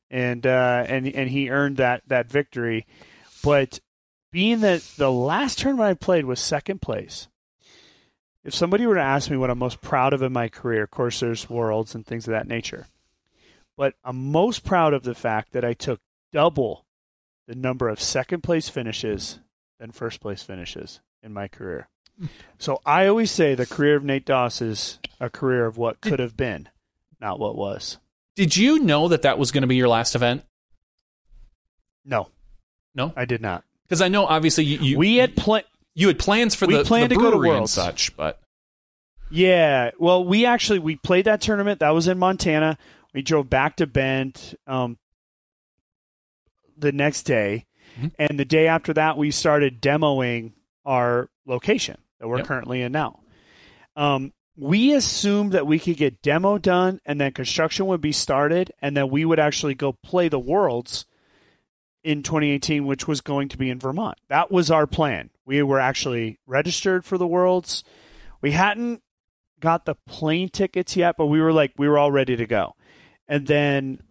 [0.10, 2.88] and uh, and and he earned that that victory.
[3.44, 3.80] But
[4.32, 7.28] being that the last tournament I played was second place,
[8.44, 10.92] if somebody were to ask me what I'm most proud of in my career, of
[10.92, 12.88] course there's worlds and things of that nature,
[13.80, 16.02] but I'm most proud of the fact that I took
[16.34, 16.86] double
[17.48, 19.40] the number of second place finishes
[19.80, 21.88] than first place finishes in my career.
[22.58, 26.20] So I always say the career of Nate Doss is a career of what could
[26.20, 26.68] have been,
[27.22, 27.98] not what was.
[28.36, 30.44] Did you know that that was going to be your last event?
[32.04, 32.28] No,
[32.94, 33.64] No, I did not.
[33.84, 35.62] because I know obviously you you, we had pla-
[35.96, 37.72] you had plans for we the, planned the to go to brewery and Worlds.
[37.72, 38.42] such, but
[39.30, 41.80] Yeah, well, we actually we played that tournament.
[41.80, 42.78] That was in Montana.
[43.14, 44.98] We drove back to Bend um,
[46.78, 47.66] the next day,
[48.00, 48.12] Mhm.
[48.20, 50.54] and the day after that, we started demoing
[50.86, 52.46] our location that we're Yep.
[52.48, 53.20] currently in now.
[53.96, 58.72] Um, we assumed that we could get demo done, and then construction would be started,
[58.82, 61.06] and then we would actually go play the Worlds
[62.04, 64.18] in 2018, which was going to be in Vermont.
[64.30, 65.32] That was our plan.
[65.46, 67.84] We were actually registered for the Worlds.
[68.42, 69.02] We hadn't
[69.60, 72.76] got the plane tickets yet, but we were like, we were all ready to go.
[73.30, 74.02] And then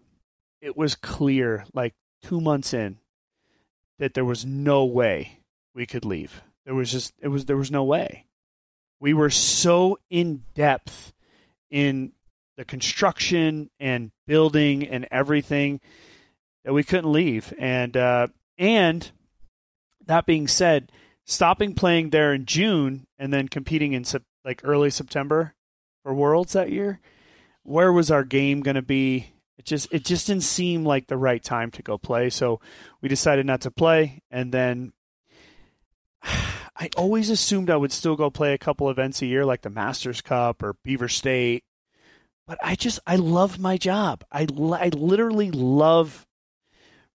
[0.62, 2.98] it was clear, like two months in,
[3.98, 5.40] that there was no way
[5.74, 6.42] we could leave.
[6.64, 8.26] There was just, it was, there was no way.
[9.00, 11.12] We were so in depth
[11.70, 12.12] in
[12.56, 15.80] the construction and building and everything
[16.64, 17.52] that we couldn't leave.
[17.58, 19.10] And, uh, and
[20.06, 20.92] that being said,
[21.26, 24.04] stopping playing there in June and then competing in
[24.44, 25.54] like early September
[26.02, 27.00] for Worlds that year,
[27.68, 29.26] where was our game going to be?
[29.58, 32.30] It just it just didn't seem like the right time to go play.
[32.30, 32.60] So
[33.02, 34.92] we decided not to play, and then
[36.22, 39.70] I always assumed I would still go play a couple events a year, like the
[39.70, 41.64] Masters Cup or Beaver State.
[42.46, 44.24] But I just I love my job.
[44.32, 46.26] I I literally love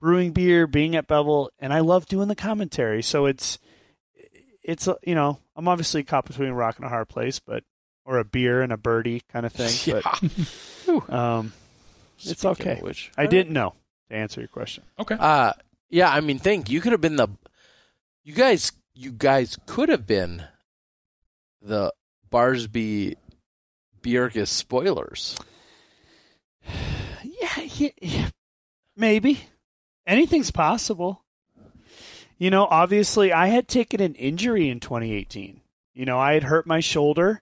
[0.02, 3.04] brewing beer, being at Bevel, and I love doing the commentary.
[3.04, 3.60] So it's
[4.64, 7.64] it's you know I'm obviously caught between a rock and a hard place, but
[8.10, 10.04] or a beer and a birdie kind of thing.
[10.86, 11.54] But um,
[12.18, 12.80] it's Speaking okay.
[12.82, 13.76] which, I didn't know
[14.10, 14.84] to answer your question.
[14.98, 15.16] Okay.
[15.18, 15.54] Uh,
[15.92, 17.28] yeah, I mean, think you could have been the,
[18.24, 20.44] you guys, you guys could have been
[21.62, 21.94] the
[22.32, 23.18] Barsby
[24.02, 25.38] Bjerkes spoilers.
[27.42, 28.30] Yeah, yeah, yeah,
[28.98, 29.40] maybe
[30.06, 31.24] anything's possible.
[32.38, 35.62] You know, obviously, I had taken an injury in 2018.
[35.94, 37.42] You know, I had hurt my shoulder.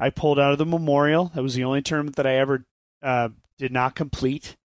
[0.00, 1.30] I pulled out of the Memorial.
[1.34, 2.64] That was the only tournament that I ever
[3.02, 3.28] uh,
[3.58, 4.56] did not complete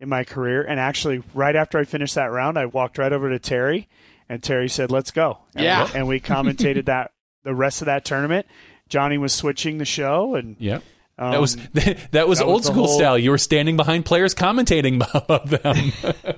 [0.00, 0.62] in my career.
[0.62, 3.88] And actually, right after I finished that round, I walked right over to Terry,
[4.28, 5.84] and Terry said, "Let's go." And Yeah.
[5.92, 8.46] we, and we commentated that the rest of that tournament.
[8.88, 10.78] Johnny was switching the show, and Yeah.
[11.18, 11.56] um, That was
[12.12, 13.18] that was that old the school whole- style.
[13.18, 15.92] You were standing behind players commentating about them.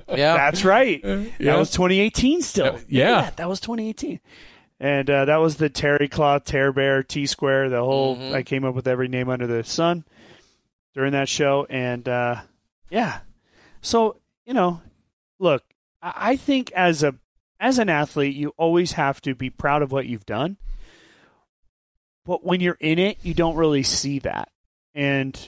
[0.09, 0.99] Yeah, That's right.
[1.03, 1.25] yeah.
[1.39, 2.79] That was 2018 still.
[2.89, 3.21] Yeah.
[3.21, 3.37] That.
[3.37, 4.19] That was 2018.
[4.81, 8.17] And uh, that was the Terry Cloth, Tear Bear, T Square, the whole.
[8.17, 8.33] Mhm.
[8.33, 10.03] I came up with every name under the sun
[10.95, 11.67] during that show.
[11.69, 12.41] And uh,
[12.89, 13.19] yeah.
[13.81, 14.81] So, you know,
[15.39, 15.63] look,
[16.01, 17.13] I I think as a
[17.59, 20.57] as an athlete, you always have to be proud of what you've done.
[22.25, 24.49] But when you're in it, you don't really see that.
[24.95, 25.39] And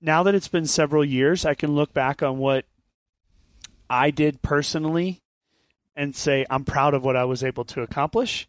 [0.00, 2.64] now that it's been several years, I can look back on what
[3.90, 5.20] I did personally
[5.96, 8.46] and say I'm proud of what I was able to accomplish.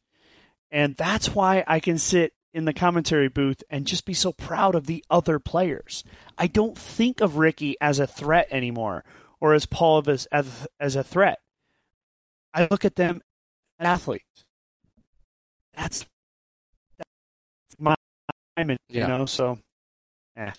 [0.69, 4.75] And that's why I can sit in the commentary booth and just be so proud
[4.75, 6.03] of the other players.
[6.37, 9.03] I don't think of Ricky as a threat anymore
[9.39, 11.39] or as Paul as as, as a threat.
[12.53, 13.21] I look at them
[13.79, 14.45] as athletes.
[15.75, 16.05] That's
[16.97, 17.95] that's my
[18.55, 19.03] diamond, Yeah.
[19.03, 19.59] you know, so
[20.35, 20.51] eh.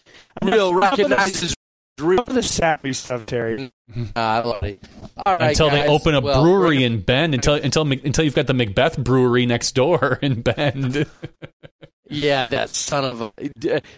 [0.43, 1.55] real Enough of the- recognizes
[2.01, 2.13] real.
[2.13, 3.71] enough of the sappy stuff, Terry.
[3.97, 4.83] Uh, I love it.
[5.25, 8.35] All right, until they open a Well, brewery we're in Bend, until until until you've
[8.35, 11.07] got the McBeth Brewery next door in Bend.
[12.11, 13.33] Yeah, that son of a.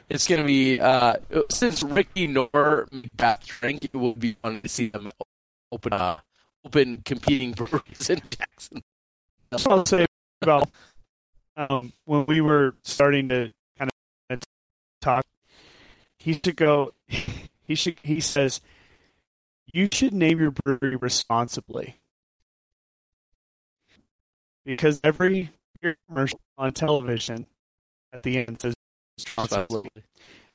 [0.09, 1.17] It's going to be uh,
[1.51, 2.49] since Ricky nor
[2.93, 3.85] McBeth drink.
[3.85, 5.13] It will be fun to see them
[5.73, 6.19] open uh,
[6.65, 8.83] open competing breweries in Jackson.
[9.51, 10.07] That's what I'll say
[10.43, 10.69] about
[11.57, 13.91] um, when we were starting to kind
[14.31, 14.41] of
[15.01, 15.25] talk.
[16.19, 16.95] He should go.
[17.71, 18.01] He should.
[18.03, 18.61] He says,
[19.73, 22.01] "You should name your brewery responsibly,"
[24.65, 25.51] because every
[26.09, 27.47] commercial on television
[28.13, 28.75] at the end says
[29.17, 29.89] responsibly.
[29.95, 30.03] And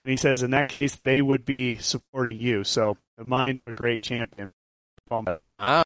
[0.03, 2.65] he says, in that case, they would be supporting you.
[2.65, 4.51] So, the mind a great champion.
[5.57, 5.85] Ah,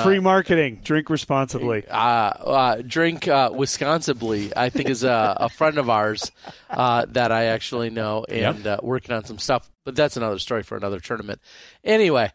[0.00, 0.80] Free marketing.
[0.84, 1.86] Drink responsibly.
[1.88, 6.30] Uh, uh, drink uh, Wisconsinably, I think, is a, a friend of ours
[6.70, 9.70] uh, that I actually know and uh, working on some stuff.
[9.84, 11.40] But that's another story for another tournament.
[11.82, 12.32] Anyway,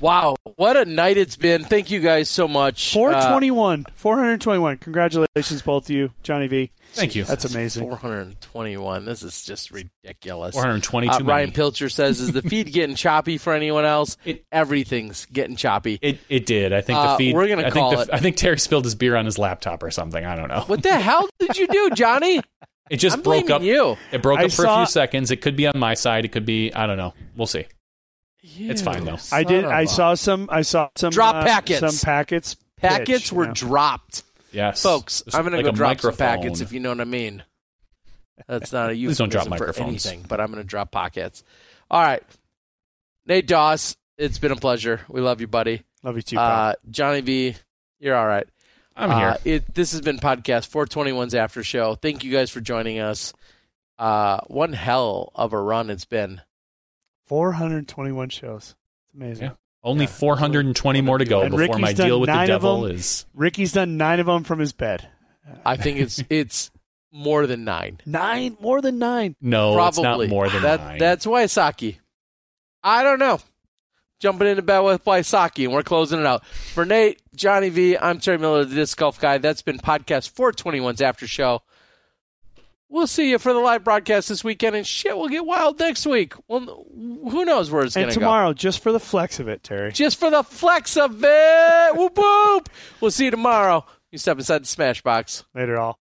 [0.00, 1.64] wow, what a night it's been.
[1.64, 2.94] Thank you guys so much.
[2.94, 3.86] Uh, 421.
[3.94, 4.76] 421.
[4.78, 6.70] Congratulations, both of you, Johnny V.
[6.92, 7.24] Thank you.
[7.24, 7.84] That's amazing.
[7.84, 9.04] 421.
[9.04, 10.54] This is just ridiculous.
[10.54, 11.20] 422 Uh.
[11.26, 14.16] Ryan Pilcher says, "Is the feed getting choppy for anyone else?
[14.24, 16.72] It- Everything's getting choppy." It it did.
[16.72, 17.34] I think Uh, the feed.
[17.34, 18.14] we're gonna I call think it.
[18.14, 20.24] I think Terry spilled his beer on his laptop or something.
[20.24, 20.62] I don't know.
[20.66, 22.40] What the hell did you do, Johnny?
[22.90, 23.60] It just I'm broke up.
[23.60, 23.98] you.
[24.12, 25.30] It broke I up for a few seconds.
[25.30, 26.24] It could be on my side.
[26.24, 26.72] It could be.
[26.72, 27.12] I don't know.
[27.36, 27.66] We'll see.
[28.42, 29.18] It's fine, though.
[29.30, 29.62] I did.
[29.62, 30.48] Son of I a- saw some.
[30.50, 31.80] I saw some Drop uh, packets.
[31.80, 32.56] Some packets.
[32.78, 33.52] packets pitch, were you know.
[33.54, 34.22] dropped,
[34.52, 35.22] Yes, folks.
[35.22, 36.26] Just I'm gonna like go a drop some microphone.
[36.42, 37.42] packets if you know what I mean.
[38.46, 40.06] That's not a Please don't drop for microphones.
[40.06, 41.44] anything, but I'm gonna drop pockets.
[41.90, 42.22] All right,
[43.26, 45.00] Nate Doss, it's been a pleasure.
[45.08, 45.82] We love you, buddy.
[46.02, 46.36] Love you too.
[46.36, 46.70] pal.
[46.70, 47.56] Uh, Johnny V,
[48.00, 48.46] you're all right.
[48.96, 49.28] I'm here.
[49.28, 51.94] Uh, it, this has been podcast 421's after show.
[51.94, 53.32] Thank you guys for joining us.
[53.96, 56.40] Uh, one hell of a run it's been.
[57.26, 58.74] 421 shows.
[59.06, 59.44] It's amazing.
[59.46, 59.52] Yeah.
[59.88, 60.10] Only yeah.
[60.10, 62.96] 420 more to go And before Ricky's my deal with the devil them.
[62.96, 63.24] is.
[63.34, 65.08] Ricky's done nine of them from his bed.
[65.64, 66.70] I think it's it's
[67.10, 67.98] more than nine.
[68.04, 69.34] Nine, more than nine.
[69.40, 70.80] No, Probably it's not more than that.
[70.80, 70.98] nine.
[70.98, 71.98] That's Wysocki.
[72.84, 73.40] I don't know.
[74.20, 76.44] Jumping into bed with Wysocki, and we're closing it out.
[76.46, 79.38] For Nate, Johnny V, I'm Terry Miller, the disc golf guy.
[79.38, 81.62] That's been podcast 421's after show
[82.88, 86.06] we'll see you for the live broadcast this weekend, and shit, we'll get wild next
[86.06, 86.34] week.
[86.48, 88.20] Well, who knows where it's going to go?
[88.20, 89.92] And tomorrow, just for the flex of it, Terry.
[89.92, 91.96] Just for the flex of it.
[91.96, 92.68] whoop whoop.
[93.00, 93.84] We'll see you tomorrow.
[94.10, 95.44] You step inside the Smashboxx.
[95.54, 95.98] Later, all.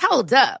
[0.00, 0.60] Hold up.